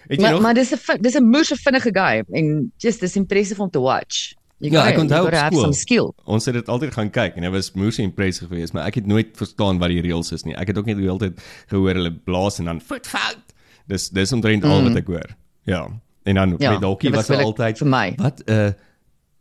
Jy 0.06 0.20
Maar 0.22 0.36
nog 0.36 0.42
maar 0.42 0.54
dis 0.54 0.70
'n 0.70 1.02
dis 1.02 1.16
'n 1.18 1.26
moeëse 1.26 1.56
vinnige 1.56 1.90
game 1.92 2.24
en 2.30 2.72
just 2.78 3.00
dis 3.00 3.16
impressive 3.16 3.62
om 3.62 3.70
te 3.70 3.80
watch. 3.80 4.34
You 4.58 4.72
Ja, 4.72 4.86
ek 4.88 4.98
onthou 4.98 5.26
op 5.28 5.74
skool. 5.76 6.14
Ons 6.24 6.46
het 6.48 6.54
dit 6.56 6.68
altyd 6.72 6.94
gaan 6.94 7.10
kyk 7.12 7.34
en 7.36 7.44
dit 7.44 7.52
was 7.52 7.74
moeë 7.76 8.00
impressive 8.06 8.48
geweest, 8.48 8.72
maar 8.72 8.86
ek 8.88 9.02
het 9.02 9.06
nooit 9.06 9.34
verstaan 9.36 9.80
wat 9.82 9.92
die 9.92 10.00
reëls 10.00 10.32
is 10.32 10.46
nie. 10.48 10.54
Ek 10.56 10.72
het 10.72 10.78
ook 10.80 10.88
net 10.88 10.96
die 10.96 11.04
hele 11.04 11.20
tyd 11.20 11.42
gehoor 11.68 12.00
hulle 12.00 12.12
blaas 12.24 12.56
en 12.62 12.70
dan 12.70 12.80
voetfout. 12.80 13.52
Dis 13.86 14.08
dis 14.08 14.32
omtrent 14.32 14.64
al 14.64 14.86
wat 14.88 14.96
ek 15.02 15.12
hoor. 15.12 15.36
Ja. 15.68 15.84
En 16.26 16.34
dan 16.34 16.48
Mm. 16.48 16.56
Ja, 16.58 16.72
met 16.72 16.82
hokkie 16.82 17.10
dit 17.10 17.26
was 17.26 17.30
altyd 17.30 17.78
vir 17.78 17.88
my. 17.88 18.14
Wat 18.16 18.42
'n 18.46 18.52
uh, 18.52 18.72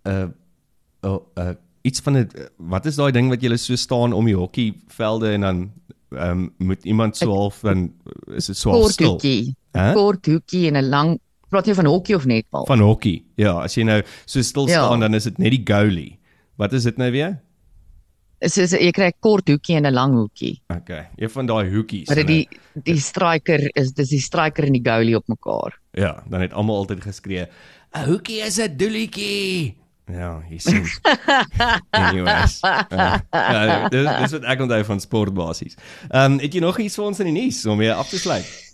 uh 0.04 0.28
oh 1.02 1.22
uh 1.38 1.54
iets 1.82 2.00
van 2.00 2.18
'n 2.18 2.30
wat 2.58 2.86
is 2.86 2.96
daai 2.96 3.12
ding 3.12 3.30
wat 3.30 3.42
jy 3.42 3.56
so 3.56 3.76
staan 3.76 4.14
om 4.14 4.26
die 4.26 4.36
hokkievelde 4.36 5.32
en 5.32 5.42
dan 5.42 5.72
ehm 6.12 6.32
um, 6.32 6.54
moet 6.58 6.84
iemand 6.84 7.18
so 7.18 7.32
half 7.32 7.60
dan 7.62 7.94
is 8.36 8.46
dit 8.46 8.58
so 8.58 8.72
half 8.72 8.92
stil. 8.92 9.10
hoekie. 9.10 9.56
Hè? 9.72 9.94
Kort 9.94 10.26
hoekie 10.26 10.68
en 10.68 10.78
'n 10.78 10.90
lang 10.90 11.20
praat 11.50 11.66
jy 11.68 11.74
van 11.74 11.86
hokkie 11.86 12.16
of 12.16 12.26
netbal? 12.26 12.66
Van 12.66 12.80
hokkie. 12.80 13.26
Ja, 13.36 13.62
as 13.64 13.76
jy 13.76 13.84
nou 13.84 14.02
so 14.26 14.42
stil 14.42 14.68
Ja. 14.70 14.86
staan 14.86 15.00
dan 15.00 15.14
is 15.14 15.24
dit 15.24 15.38
net 15.38 15.52
die 15.52 15.64
goalie. 15.66 16.20
Wat 16.58 16.74
is 16.74 16.84
dit 16.84 16.98
nou 16.98 17.12
weer? 17.12 17.42
So, 18.46 18.66
so 18.68 18.78
jy 18.78 18.92
kry 18.92 19.08
'n 19.08 19.14
kort 19.20 19.48
hoekie 19.48 19.76
en 19.78 19.86
'n 19.86 19.94
lang 19.94 20.14
hoekie. 20.14 20.62
Okay, 20.68 21.08
een 21.18 21.30
van 21.30 21.46
daai 21.46 21.70
hoekies. 21.72 22.08
Maar 22.08 22.26
die 22.26 22.48
die 22.84 23.00
striker 23.00 23.70
is 23.76 23.92
dis 23.94 24.10
die 24.10 24.20
striker 24.20 24.64
en 24.66 24.74
die 24.74 24.82
goalie 24.84 25.16
op 25.16 25.28
mekaar. 25.28 25.80
Ja, 25.94 26.24
dan 26.30 26.42
het 26.42 26.54
almal 26.54 26.76
altyd 26.78 27.02
geskree, 27.02 27.48
'n 27.94 28.06
hoekie 28.06 28.42
is 28.42 28.58
'n 28.60 28.76
doelietjie. 28.78 29.76
Ja, 30.08 30.42
hier 30.50 30.60
sien. 30.62 30.86
Anyways. 31.92 32.60
Uh, 32.62 33.18
ja, 33.32 33.90
dis 33.90 34.06
dis 34.20 34.32
wat 34.32 34.44
ek 34.44 34.60
onthou 34.62 34.84
van 34.84 35.00
sport 35.00 35.34
basies. 35.34 35.76
Ehm 36.10 36.34
um, 36.34 36.40
het 36.40 36.54
jy 36.54 36.60
nog 36.60 36.78
iets 36.80 36.96
vir 36.96 37.06
ons 37.06 37.20
in 37.20 37.34
die 37.34 37.42
nuus 37.42 37.66
om 37.66 37.78
weer 37.78 37.94
af 37.94 38.10
te 38.10 38.20
sluit? 38.20 38.65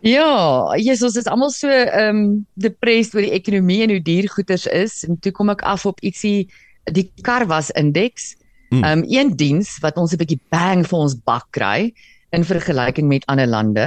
Ja, 0.00 0.76
Jesus 0.76 1.16
is 1.16 1.26
almal 1.26 1.50
so 1.50 1.68
ehm 1.68 2.16
um, 2.16 2.46
depressed 2.54 3.14
oor 3.16 3.24
die 3.24 3.34
ekonomie 3.34 3.82
en 3.82 3.90
hoe 3.96 4.02
duur 4.02 4.28
goederes 4.30 4.66
is 4.70 5.02
en 5.08 5.18
toe 5.18 5.32
kom 5.34 5.50
ek 5.50 5.64
af 5.66 5.86
op 5.90 6.00
ietsie 6.06 6.48
die 6.94 7.08
Carwas 7.26 7.70
indeks. 7.74 8.36
Mm. 8.70 8.84
Ehm 8.84 8.98
um, 8.98 9.04
een 9.08 9.34
diens 9.36 9.78
wat 9.82 9.96
ons 9.96 10.12
'n 10.12 10.20
bietjie 10.20 10.40
bang 10.54 10.86
vir 10.86 10.98
ons 10.98 11.16
bak 11.24 11.48
kry 11.50 11.92
in 12.30 12.44
vergelyking 12.44 13.08
met 13.08 13.26
ander 13.26 13.46
lande. 13.46 13.86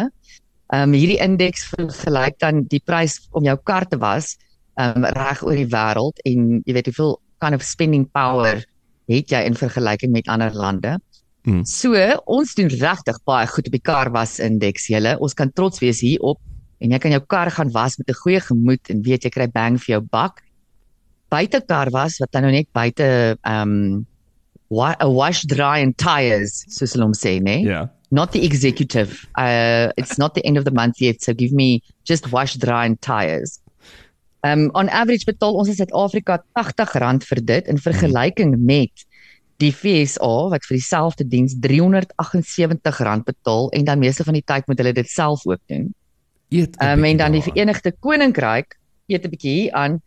Ehm 0.74 0.92
um, 0.92 0.94
hierdie 0.94 1.22
indeks 1.22 1.70
vergelyk 1.72 2.40
dan 2.40 2.66
die 2.68 2.82
prys 2.84 3.20
om 3.32 3.44
jou 3.44 3.58
kar 3.64 3.88
te 3.88 3.98
was 3.98 4.38
ehm 4.76 5.04
um, 5.04 5.06
reg 5.06 5.44
oor 5.44 5.56
die 5.56 5.72
wêreld 5.72 6.20
en 6.26 6.62
jy 6.66 6.74
weet 6.74 6.92
hoeveel 6.92 7.20
kind 7.40 7.56
of 7.56 7.64
spending 7.64 8.06
power 8.12 8.64
het 9.12 9.32
jy 9.32 9.42
in 9.48 9.56
vergelyking 9.56 10.12
met 10.12 10.28
ander 10.28 10.54
lande. 10.54 11.00
Mm. 11.44 11.64
So, 11.66 11.98
ons 12.30 12.54
doen 12.54 12.70
regtig 12.70 13.18
baie 13.26 13.48
goed 13.50 13.68
op 13.68 13.74
die 13.74 13.82
karwas 13.82 14.38
indeks 14.44 14.88
julle. 14.92 15.16
Ons 15.20 15.34
kan 15.38 15.50
trots 15.58 15.82
wees 15.82 16.04
hierop 16.06 16.40
en 16.82 16.94
jy 16.94 17.00
kan 17.02 17.14
jou 17.14 17.22
kar 17.30 17.50
gaan 17.54 17.72
was 17.74 17.98
met 17.98 18.10
'n 18.10 18.22
goeie 18.22 18.42
gemoed 18.42 18.90
en 18.90 19.02
weet 19.02 19.24
jy 19.24 19.30
kry 19.30 19.48
bang 19.48 19.78
vir 19.78 19.98
jou 19.98 20.02
bak. 20.02 20.42
Buite 21.30 21.62
karwas 21.62 22.20
wat 22.20 22.32
dan 22.32 22.44
nou 22.44 22.52
net 22.52 22.68
buite 22.74 23.38
ehm 23.42 23.62
um, 23.62 24.06
wa 24.70 24.96
'n 25.00 25.14
wash 25.14 25.44
dry 25.44 25.82
and 25.82 25.98
tires 25.98 26.66
soos 26.70 26.94
hulle 26.94 27.04
hom 27.04 27.14
sê, 27.14 27.40
né? 27.42 27.62
Ja. 27.64 27.90
Not 28.12 28.32
the 28.32 28.44
executive. 28.44 29.28
Uh 29.38 29.92
it's 29.98 30.18
not 30.18 30.34
the 30.34 30.44
end 30.44 30.58
of 30.58 30.64
the 30.64 30.72
month 30.72 31.02
yet, 31.02 31.22
so 31.22 31.34
give 31.34 31.54
me 31.54 31.82
just 32.04 32.32
wash 32.32 32.56
dry 32.56 32.86
and 32.86 33.02
tires. 33.02 33.60
Um 34.44 34.70
on 34.74 34.90
average 34.90 35.26
betaal 35.26 35.56
ons 35.56 35.68
in 35.68 35.76
Suid-Afrika 35.76 36.44
R80 36.56 37.26
vir 37.30 37.46
dit 37.46 37.68
in 37.68 37.78
vergelyking 37.78 38.58
met 38.58 39.06
die 39.62 39.72
FSA 39.72 40.34
wat 40.54 40.66
vir 40.68 40.78
dieselfde 40.78 41.28
diens 41.28 41.56
R378 41.56 43.26
betaal 43.28 43.70
en 43.78 43.86
dan 43.86 44.02
meeste 44.02 44.26
van 44.28 44.38
die 44.38 44.46
tyd 44.46 44.68
moet 44.68 44.82
hulle 44.82 44.94
dit 44.98 45.10
self 45.10 45.46
ook 45.46 45.62
doen. 45.72 45.92
Eet. 46.52 46.76
Um 46.84 47.06
en 47.08 47.18
dan 47.18 47.38
die. 47.38 47.44
Verenigde 47.46 47.94
Koninkryk 48.00 48.76
eet 49.08 49.26
'n 49.26 49.32
bietjie 49.32 49.56
hier 49.62 49.74
aan 49.74 50.02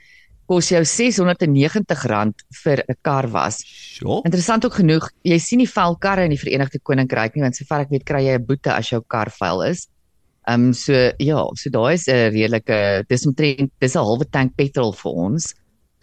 kos 0.46 0.68
jou 0.68 0.82
R690 0.82 2.34
vir 2.62 2.84
'n 2.88 2.96
kar 3.02 3.28
was. 3.28 3.62
Sjoe. 3.64 4.20
Interessant 4.24 4.64
ook 4.64 4.74
genoeg, 4.74 5.10
jy 5.22 5.38
sien 5.38 5.58
nie 5.58 5.68
vuil 5.68 5.96
karre 5.96 6.24
in 6.24 6.30
die 6.30 6.38
Verenigde 6.38 6.78
Koninkryk 6.82 7.34
nie 7.34 7.42
want 7.42 7.56
sover 7.56 7.80
ek 7.80 7.90
weet 7.90 8.04
kry 8.04 8.24
jy 8.26 8.34
'n 8.38 8.46
boete 8.46 8.72
as 8.72 8.90
jou 8.90 9.02
kar 9.06 9.30
vuil 9.30 9.62
is. 9.62 9.88
Ehm 10.46 10.66
um, 10.68 10.72
so 10.72 10.92
ja, 11.18 11.46
so 11.54 11.70
daai 11.70 11.94
is 11.94 12.08
'n 12.08 12.32
redelike 12.32 13.06
dis 13.08 13.26
omtrent 13.26 13.72
dis 13.80 13.96
'n 13.96 14.04
halwe 14.04 14.24
tank 14.30 14.56
petrol 14.56 14.92
vir 14.92 15.12
ons. 15.12 15.54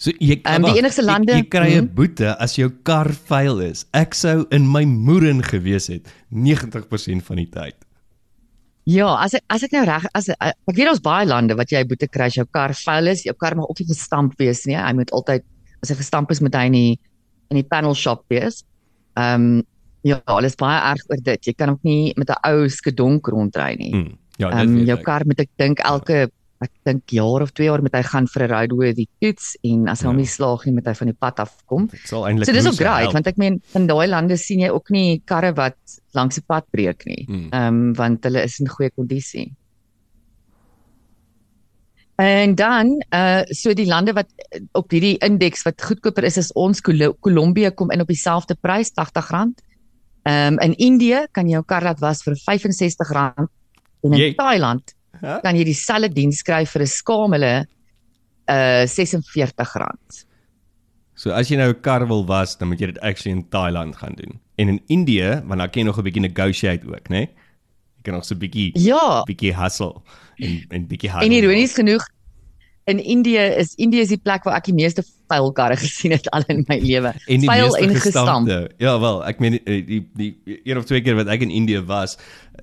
So 0.01 0.09
jy 0.17 0.39
Ehm, 0.49 0.63
die 0.65 0.79
enigste 0.79 1.03
jy- 1.03 1.05
lande- 1.05 1.33
jy 1.35 1.43
kry 1.47 1.67
'n 1.77 1.83
Mhm. 1.85 1.93
boete 1.95 2.35
as 2.39 2.55
jou 2.57 2.69
kar 2.83 3.11
vuil 3.13 3.59
is. 3.61 3.85
Ek 3.93 4.15
sou 4.15 4.47
in 4.51 4.65
my 4.67 4.83
moerin 4.85 5.43
gewees 5.43 5.87
het 5.93 6.07
90% 6.31 7.21
van 7.23 7.37
die 7.37 7.45
tyd. 7.51 7.75
Ja, 8.89 9.11
as 9.21 9.35
ek 9.35 9.43
as 9.49 9.63
ek 9.63 9.71
nou 9.73 9.83
reg 9.85 10.05
as 10.17 10.27
ek 10.29 10.55
weet 10.75 10.89
ons 10.89 10.99
baie 10.99 11.25
lande 11.29 11.55
wat 11.55 11.69
jy 11.71 11.81
'n 11.83 11.87
boete 11.87 12.07
kry 12.09 12.25
as 12.25 12.33
jou 12.35 12.45
kar 12.51 12.73
vuil 12.73 13.07
is, 13.07 13.23
jou 13.23 13.33
kar 13.35 13.55
mag 13.55 13.69
ook 13.69 13.79
nie 13.79 13.87
gestamp 13.87 14.33
wees 14.39 14.65
nie. 14.65 14.75
Hy 14.75 14.93
moet 14.93 15.11
altyd 15.11 15.43
as 15.83 15.89
hy 15.89 15.95
gestamp 15.95 16.31
is 16.31 16.41
moet 16.41 16.53
hy 16.55 16.65
in 16.65 16.71
die 16.73 16.99
in 17.51 17.57
die 17.57 17.63
panel 17.69 17.93
shop 17.93 18.23
wees. 18.29 18.63
Ehm 19.17 19.35
um, 19.59 19.63
ja, 20.03 20.19
alles 20.25 20.55
baie 20.55 20.79
erg 20.81 21.01
oor 21.09 21.17
dit. 21.21 21.45
Jy 21.45 21.53
kan 21.53 21.69
ook 21.69 21.83
nie 21.83 22.13
met 22.17 22.29
'n 22.29 22.35
ou 22.49 22.67
skedonk 22.67 23.27
rondry 23.27 23.75
nie. 23.77 23.93
Mm. 23.93 24.17
Ja, 24.37 24.49
dit 24.49 24.67
um, 24.69 24.77
jou 24.85 24.97
ek. 24.97 25.03
kar 25.05 25.21
moet 25.25 25.39
ek 25.39 25.49
dink 25.57 25.79
elke 25.79 26.31
ek 26.61 26.71
dink 26.85 27.09
jaar 27.09 27.41
of 27.41 27.51
2 27.57 27.65
jaar 27.65 27.81
moet 27.81 27.95
hy 27.95 28.01
gaan 28.03 28.27
vir 28.27 28.43
'n 28.43 28.51
ride 28.51 28.73
oor 28.75 28.93
die 28.93 29.07
toets 29.21 29.55
en 29.63 29.87
as 29.89 30.01
hy 30.01 30.07
hom 30.07 30.15
Ja. 30.17 30.21
nie 30.21 30.27
slaag 30.29 30.65
nie 30.65 30.73
moet 30.73 30.85
hy 30.87 30.93
van 30.93 31.07
die 31.07 31.17
pad 31.19 31.39
afkom. 31.39 31.89
So 32.05 32.25
dis 32.53 32.65
ook 32.67 32.75
great 32.77 33.13
want 33.13 33.27
ek 33.27 33.37
meen 33.37 33.61
in 33.75 33.87
daai 33.87 34.07
lande 34.07 34.37
sien 34.37 34.59
jy 34.59 34.69
ook 34.69 34.89
nie 34.91 35.19
karre 35.25 35.53
wat 35.55 35.77
langs 36.13 36.35
die 36.35 36.43
pad 36.47 36.65
breek 36.71 37.05
nie. 37.05 37.25
Mm. 37.27 37.49
Ehm 37.51 37.67
um, 37.67 37.93
want 37.93 38.23
hulle 38.23 38.43
is 38.43 38.59
in 38.59 38.67
goeie 38.67 38.91
kondisie. 38.95 39.51
En 42.21 42.55
dan 42.55 43.01
uh 43.13 43.41
so 43.49 43.73
die 43.73 43.87
lande 43.87 44.13
wat 44.13 44.27
eh, 44.51 44.59
op 44.77 44.91
hierdie 44.91 45.17
indeks 45.25 45.63
wat 45.65 45.81
goedkoper 45.81 46.23
is 46.23 46.37
as 46.37 46.51
ons 46.53 46.81
Kolombia 46.81 47.71
kom 47.71 47.89
in 47.91 48.01
op 48.01 48.07
dieselfde 48.07 48.55
prys 48.61 48.91
R80. 48.91 49.53
Ehm 50.23 50.53
um, 50.53 50.59
in 50.59 50.75
Indië 50.77 51.27
kan 51.31 51.47
jy 51.47 51.53
jou 51.57 51.63
kar 51.65 51.81
laat 51.81 51.99
was 51.99 52.21
vir 52.23 52.35
R65 52.35 53.11
en 54.03 54.13
in 54.13 54.19
Jy- 54.19 54.35
Thailand 54.35 54.93
Hæ? 55.19 55.41
kan 55.41 55.55
jy 55.55 55.63
dieselfde 55.63 56.13
diens 56.13 56.41
kry 56.41 56.65
vir 56.65 56.81
'n 56.81 56.87
skamele 56.87 57.53
uh 58.49 58.85
R46. 58.85 60.25
So 61.15 61.31
as 61.31 61.49
jy 61.51 61.57
nou 61.57 61.69
'n 61.69 61.81
kar 61.81 62.07
wil 62.07 62.25
was, 62.25 62.57
dan 62.57 62.67
moet 62.69 62.79
jy 62.79 62.87
dit 62.87 62.99
actually 62.99 63.37
in 63.37 63.49
Thailand 63.49 63.95
gaan 63.95 64.15
doen. 64.15 64.39
En 64.57 64.67
in 64.69 64.81
Indië, 64.87 65.41
want 65.45 65.59
dan 65.59 65.69
kan 65.69 65.81
jy 65.81 65.87
nog 65.87 65.97
'n 65.97 66.03
bietjie 66.03 66.21
negotiate 66.21 66.87
ook, 66.87 67.09
né? 67.09 67.15
Nee? 67.15 67.29
Jy 67.97 68.01
kan 68.03 68.13
nog 68.13 68.25
so 68.25 68.35
'n 68.35 68.39
bietjie 68.39 68.71
Ja, 68.79 69.23
bietjie 69.23 69.53
hustle 69.53 70.01
en 70.37 70.65
en 70.69 70.87
bietjie 70.87 71.09
hard. 71.09 71.25
en 71.25 71.31
ironies 71.31 71.73
genoeg 71.73 72.03
in 72.85 72.99
Indië 73.03 73.37
is 73.61 73.75
Indië 73.75 73.99
is 73.99 74.09
die 74.09 74.17
plek 74.17 74.43
waar 74.43 74.55
ek 74.57 74.65
die 74.65 74.73
meeste 74.73 75.03
vuil 75.29 75.51
karre 75.51 75.75
gesien 75.83 76.11
het 76.11 76.29
al 76.31 76.43
in 76.47 76.63
my 76.67 76.79
lewe. 76.79 77.13
die 77.27 77.39
Vuil 77.47 77.75
en 77.77 77.95
gestamp. 77.95 78.49
Ja, 78.77 78.99
wel, 78.99 79.21
ek 79.25 79.39
meen 79.39 79.59
eh, 79.65 79.85
die, 79.85 80.01
die 80.17 80.31
die 80.45 80.61
een 80.63 80.77
of 80.77 80.85
twee 80.85 81.01
keer 81.01 81.15
wat 81.15 81.27
ek 81.27 81.41
in 81.45 81.49
Indië 81.51 81.81
was, 81.85 82.17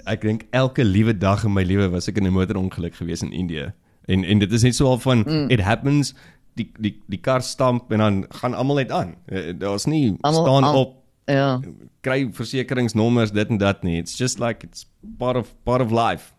ek 0.06 0.20
dink 0.26 0.46
elke 0.50 0.84
liewe 0.84 1.14
dag 1.18 1.44
in 1.44 1.52
my 1.54 1.62
lewe 1.62 1.88
was 1.90 2.08
ek 2.08 2.16
in 2.18 2.26
'n 2.26 2.32
motorongeluk 2.32 2.94
gewees 2.94 3.22
in 3.22 3.32
Indië. 3.32 3.72
En 4.06 4.24
en 4.24 4.38
dit 4.38 4.52
is 4.52 4.62
net 4.62 4.74
so 4.74 4.86
al 4.86 4.98
van 4.98 5.18
mm. 5.26 5.50
it 5.50 5.60
happens 5.60 6.14
die 6.56 6.70
die 6.80 6.96
die 7.08 7.20
kar 7.20 7.42
stamp 7.42 7.92
en 7.92 7.98
dan 7.98 8.24
gaan 8.30 8.54
almal 8.54 8.76
net 8.76 8.90
aan. 8.90 9.14
Eh, 9.28 9.52
Daar's 9.58 9.86
nie 9.86 10.16
Almal- 10.20 10.42
staan 10.44 10.64
al- 10.64 10.80
op 10.80 10.96
Ja. 11.28 11.60
kry 12.00 12.28
versekeringsnommers 12.32 13.30
dit 13.32 13.48
en 13.48 13.58
dat 13.58 13.82
nie. 13.82 13.98
It's 13.98 14.16
just 14.18 14.38
like 14.40 14.64
it's 14.66 14.86
part 15.18 15.36
of 15.36 15.54
part 15.64 15.80
of 15.82 15.90
life. 15.92 16.32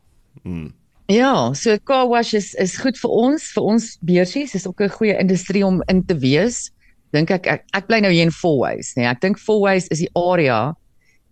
Mm. 0.43 0.73
Ja, 1.09 1.53
so 1.57 1.73
car 1.89 2.07
wash 2.07 2.35
is 2.37 2.53
is 2.61 2.75
goed 2.77 2.97
vir 3.01 3.09
ons, 3.09 3.47
vir 3.55 3.65
ons 3.65 3.85
beursies, 4.05 4.53
is 4.53 4.67
ook 4.67 4.81
'n 4.81 4.89
goeie 4.93 5.17
industrie 5.17 5.65
om 5.65 5.81
in 5.89 6.05
te 6.05 6.13
wees. 6.13 6.71
Dink 7.11 7.31
ek 7.31 7.47
ek, 7.47 7.63
ek 7.73 7.87
bly 7.87 7.99
nou 7.99 8.11
hier 8.11 8.29
in 8.29 8.31
Fourways, 8.31 8.93
nee. 8.95 9.05
Ek 9.05 9.21
dink 9.21 9.39
Fourways 9.39 9.87
is 9.89 9.99
die 9.99 10.11
area 10.13 10.75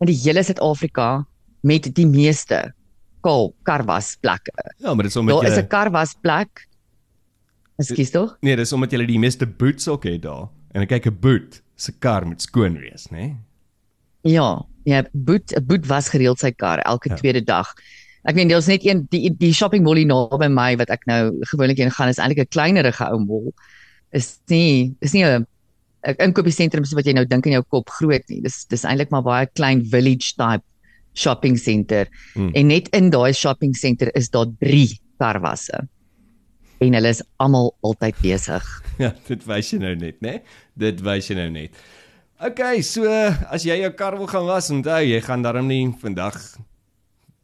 in 0.01 0.07
die 0.07 0.17
hele 0.17 0.43
Suid-Afrika 0.43 1.25
met 1.61 1.93
die 1.93 2.07
meeste 2.07 2.73
kar 3.21 3.53
karwasplekke. 3.63 4.51
Ja, 4.77 4.93
maar 4.93 5.03
dit 5.03 5.11
is 5.11 5.17
omdat 5.17 5.41
Daar 5.41 5.51
is 5.51 5.57
jy 5.57 5.63
'n 5.63 5.67
karwasplek. 5.67 6.67
Ekskuus 7.77 8.11
tog? 8.11 8.37
Nee, 8.41 8.55
dis 8.55 8.73
omdat 8.73 8.91
jy 8.91 9.05
die 9.05 9.19
meeste 9.19 9.45
boots 9.45 9.87
ook 9.87 10.03
het 10.03 10.21
daar. 10.21 10.49
En 10.73 10.81
ek 10.81 10.89
kyk 10.89 11.05
'n 11.05 11.19
boot 11.19 11.61
se 11.75 11.91
kar 11.91 12.25
moet 12.25 12.41
skoon 12.41 12.79
wees, 12.79 13.07
né? 13.11 13.17
Nee? 13.17 13.35
Ja, 14.21 14.65
ja, 14.85 15.03
boet 15.13 15.53
'n 15.55 15.65
boet 15.65 15.85
was 15.85 16.09
gereeld 16.09 16.39
sy 16.39 16.51
kar 16.51 16.79
elke 16.79 17.09
ja. 17.09 17.15
tweede 17.15 17.43
dag. 17.43 17.73
Ek 18.25 18.35
meen 18.35 18.49
daar's 18.49 18.67
net 18.67 18.85
een 18.85 19.05
die 19.11 19.29
die 19.29 19.53
shopping 19.53 19.83
mall 19.83 19.99
hier 19.99 20.09
naby 20.09 20.49
my 20.49 20.75
wat 20.79 20.89
ek 20.89 21.05
nou 21.05 21.21
gewoonlik 21.51 21.77
heen 21.77 21.91
gaan 21.91 22.09
is 22.09 22.17
eintlik 22.17 22.39
'n 22.45 22.53
kleinerige 22.55 23.05
ou 23.05 23.19
mall. 23.19 23.53
Is 24.11 24.39
nie 24.49 24.95
is 25.01 25.13
nie 25.13 25.23
'n 25.23 25.45
'n 26.07 26.15
inkopiesentrum 26.19 26.85
so 26.85 26.95
wat 26.95 27.05
jy 27.05 27.13
nou 27.13 27.25
dink 27.25 27.45
in 27.45 27.53
jou 27.53 27.63
kop 27.63 27.89
groot 27.89 28.23
nie. 28.29 28.41
Dis 28.41 28.65
dis 28.65 28.83
eintlik 28.83 29.11
maar 29.11 29.23
baie 29.23 29.47
klein 29.53 29.83
village 29.85 30.35
type 30.37 30.63
shopping 31.13 31.57
center. 31.57 32.07
Hmm. 32.33 32.51
En 32.53 32.67
net 32.67 32.89
in 32.95 33.09
daai 33.09 33.33
shopping 33.33 33.75
center 33.75 34.09
is 34.15 34.29
daar 34.29 34.47
3 34.59 34.99
karwasse. 35.17 35.87
En 36.79 36.93
hulle 36.93 37.09
is 37.09 37.23
almal 37.37 37.73
altyd 37.81 38.15
besig. 38.21 38.65
Ja, 38.97 39.11
dit 39.27 39.43
wys 39.45 39.67
jy 39.69 39.77
nou 39.77 39.93
net, 39.93 40.15
né? 40.25 40.31
Nee? 40.31 40.39
Dit 40.73 41.03
wys 41.05 41.27
jy 41.29 41.35
nou 41.37 41.49
net. 41.53 41.75
Okay, 42.41 42.81
so 42.81 43.05
as 43.05 43.65
jy 43.65 43.75
jou 43.77 43.91
kar 43.93 44.17
wil 44.17 44.29
gaan 44.29 44.47
was, 44.49 44.71
onthou 44.73 45.03
jy 45.05 45.19
gaan 45.21 45.45
darm 45.45 45.69
nie 45.69 45.83
vandag 46.01 46.37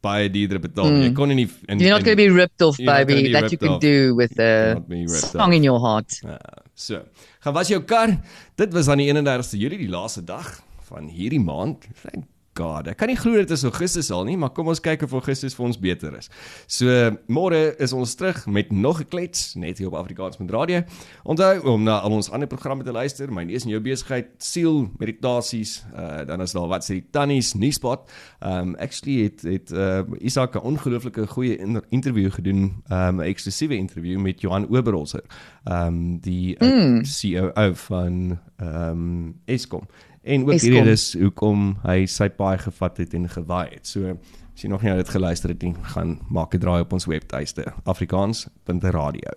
baie 0.04 0.28
duurder 0.34 0.60
betaal. 0.62 0.90
Mm. 0.92 1.02
Jy 1.08 1.12
kon 1.16 1.32
nie 1.34 1.46
in, 1.68 1.80
You're 1.80 1.94
not 1.94 2.04
going 2.06 2.16
to 2.18 2.22
be 2.22 2.28
ripped 2.32 2.62
off 2.66 2.78
baby 2.78 3.16
be 3.22 3.32
that 3.32 3.48
ripped 3.48 3.56
you 3.56 3.60
can 3.62 3.76
off. 3.76 3.80
do 3.84 4.14
with 4.18 4.36
a 4.38 4.76
ripped 4.88 5.32
song 5.32 5.50
off. 5.50 5.56
in 5.58 5.64
your 5.66 5.80
heart. 5.80 6.20
Uh, 6.24 6.36
so, 6.74 7.02
gaan 7.44 7.56
was 7.56 7.72
jou 7.72 7.80
kar. 7.82 8.18
Dit 8.60 8.76
was 8.76 8.88
aan 8.92 9.02
die 9.02 9.10
31ste 9.12 9.58
Julie, 9.60 9.80
die 9.86 9.90
laaste 9.92 10.24
dag 10.24 10.52
van 10.90 11.08
hierdie 11.08 11.42
maand. 11.42 11.88
Thank 12.04 12.28
God. 12.54 12.86
Ek 12.88 12.96
kan 12.96 13.08
nie 13.08 13.16
glo 13.18 13.34
dit 13.36 13.50
is 13.50 13.64
Augustus 13.64 14.10
al 14.10 14.24
nie, 14.24 14.36
maar 14.36 14.50
kom 14.54 14.68
ons 14.68 14.80
kyk 14.80 15.02
of 15.02 15.12
Augustus 15.12 15.54
vir 15.54 15.66
ons 15.66 15.78
beter 15.78 16.14
is. 16.18 16.30
So, 16.70 16.86
môre 17.26 17.74
is 17.82 17.92
ons 17.92 18.14
terug 18.14 18.46
met 18.46 18.72
nog 18.72 19.00
'n 19.00 19.08
klets 19.10 19.54
net 19.54 19.78
hier 19.78 19.88
op 19.88 19.94
Afrikaans 19.94 20.38
met 20.38 20.50
radio. 20.50 20.82
Onthou 21.24 21.60
om 21.74 21.82
na 21.82 21.98
al 21.98 22.12
ons 22.12 22.30
ander 22.30 22.46
programme 22.48 22.84
te 22.84 22.92
luister, 22.92 23.32
my 23.32 23.42
neus 23.44 23.64
en 23.64 23.70
jou 23.70 23.80
besigheid, 23.80 24.26
siel, 24.38 24.88
meditasies, 24.98 25.84
uh, 25.94 26.24
dan 26.26 26.40
is 26.40 26.52
daar 26.52 26.68
wat 26.68 26.84
sê 26.84 26.94
die 26.94 27.06
tannies, 27.10 27.54
nuuspot. 27.54 28.10
Um 28.40 28.74
actually 28.76 29.22
het 29.24 29.42
het 29.42 29.70
uh, 29.72 30.02
Isak 30.20 30.54
'n 30.54 30.58
ongelooflike 30.58 31.26
goeie 31.26 31.56
in 31.56 31.82
interview 31.90 32.30
gedoen, 32.30 32.82
um 32.90 33.20
'n 33.20 33.26
eksklusiewe 33.26 33.76
interview 33.76 34.18
met 34.18 34.40
Johan 34.40 34.68
Oberholzer, 34.68 35.24
um 35.64 36.18
die 36.20 36.56
uh, 36.58 36.68
Mm. 36.74 37.04
CEO 37.04 37.52
van 37.74 38.38
um 38.60 39.34
Eskom. 39.46 39.86
En 40.24 40.42
ook 40.46 40.60
hierdie 40.60 40.90
is 40.90 41.14
hoekom 41.20 41.76
hy 41.84 42.06
sy 42.06 42.28
paai 42.32 42.56
gevat 42.58 42.96
het 42.96 43.14
en 43.14 43.28
gewaai 43.28 43.68
het. 43.74 43.86
So 43.86 44.16
as 44.54 44.62
jy 44.62 44.68
nog 44.70 44.82
nie 44.82 44.94
dit 44.96 45.08
geluister 45.08 45.50
het 45.52 45.62
nie, 45.62 45.74
gaan 45.82 46.18
maak 46.30 46.54
'n 46.54 46.58
draai 46.58 46.80
op 46.80 46.92
ons 46.92 47.04
webtuiste 47.06 47.64
afrikaans.radio. 47.84 49.30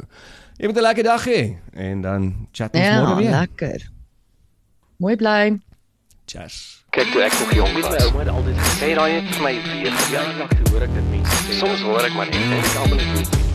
Jy 0.57 0.65
moet 0.67 0.77
'n 0.77 0.81
lekker 0.81 1.03
dag 1.03 1.25
hê 1.25 1.57
en 1.73 2.01
dan 2.01 2.47
chat 2.51 2.73
ons 2.73 2.83
Ja, 2.83 3.01
môre 3.03 3.17
weer. 3.17 3.29
lekker. 3.31 3.89
Mooi 4.97 5.15
bly. 5.15 5.59
Cheers. 6.25 6.83
Kyk 6.91 7.11
toe 7.11 7.21
ek 7.21 7.31
nog 7.39 7.53
jong 7.53 7.73
Weet 7.73 7.83
my 7.83 7.89
was. 7.91 8.05
ouma 8.05 8.19
het 8.19 8.27
altyd 8.29 8.55
Sê 8.79 8.95
daai 8.95 9.11
net 9.21 9.35
vir 9.35 9.43
my 9.43 9.53
weer. 9.53 9.93
ja, 10.11 10.21
ek 10.43 10.63
toe 10.63 10.73
hoor 10.73 10.81
ek 10.83 10.93
dit 10.93 11.09
mense 11.09 11.35
sê. 11.43 11.53
Soms 11.59 11.81
hoor 11.81 11.99
ek 12.05 12.13
maar 12.13 12.25
net 12.25 12.35
en 12.35 12.51
ek 12.51 12.75
almal 12.75 12.97
net 12.97 13.46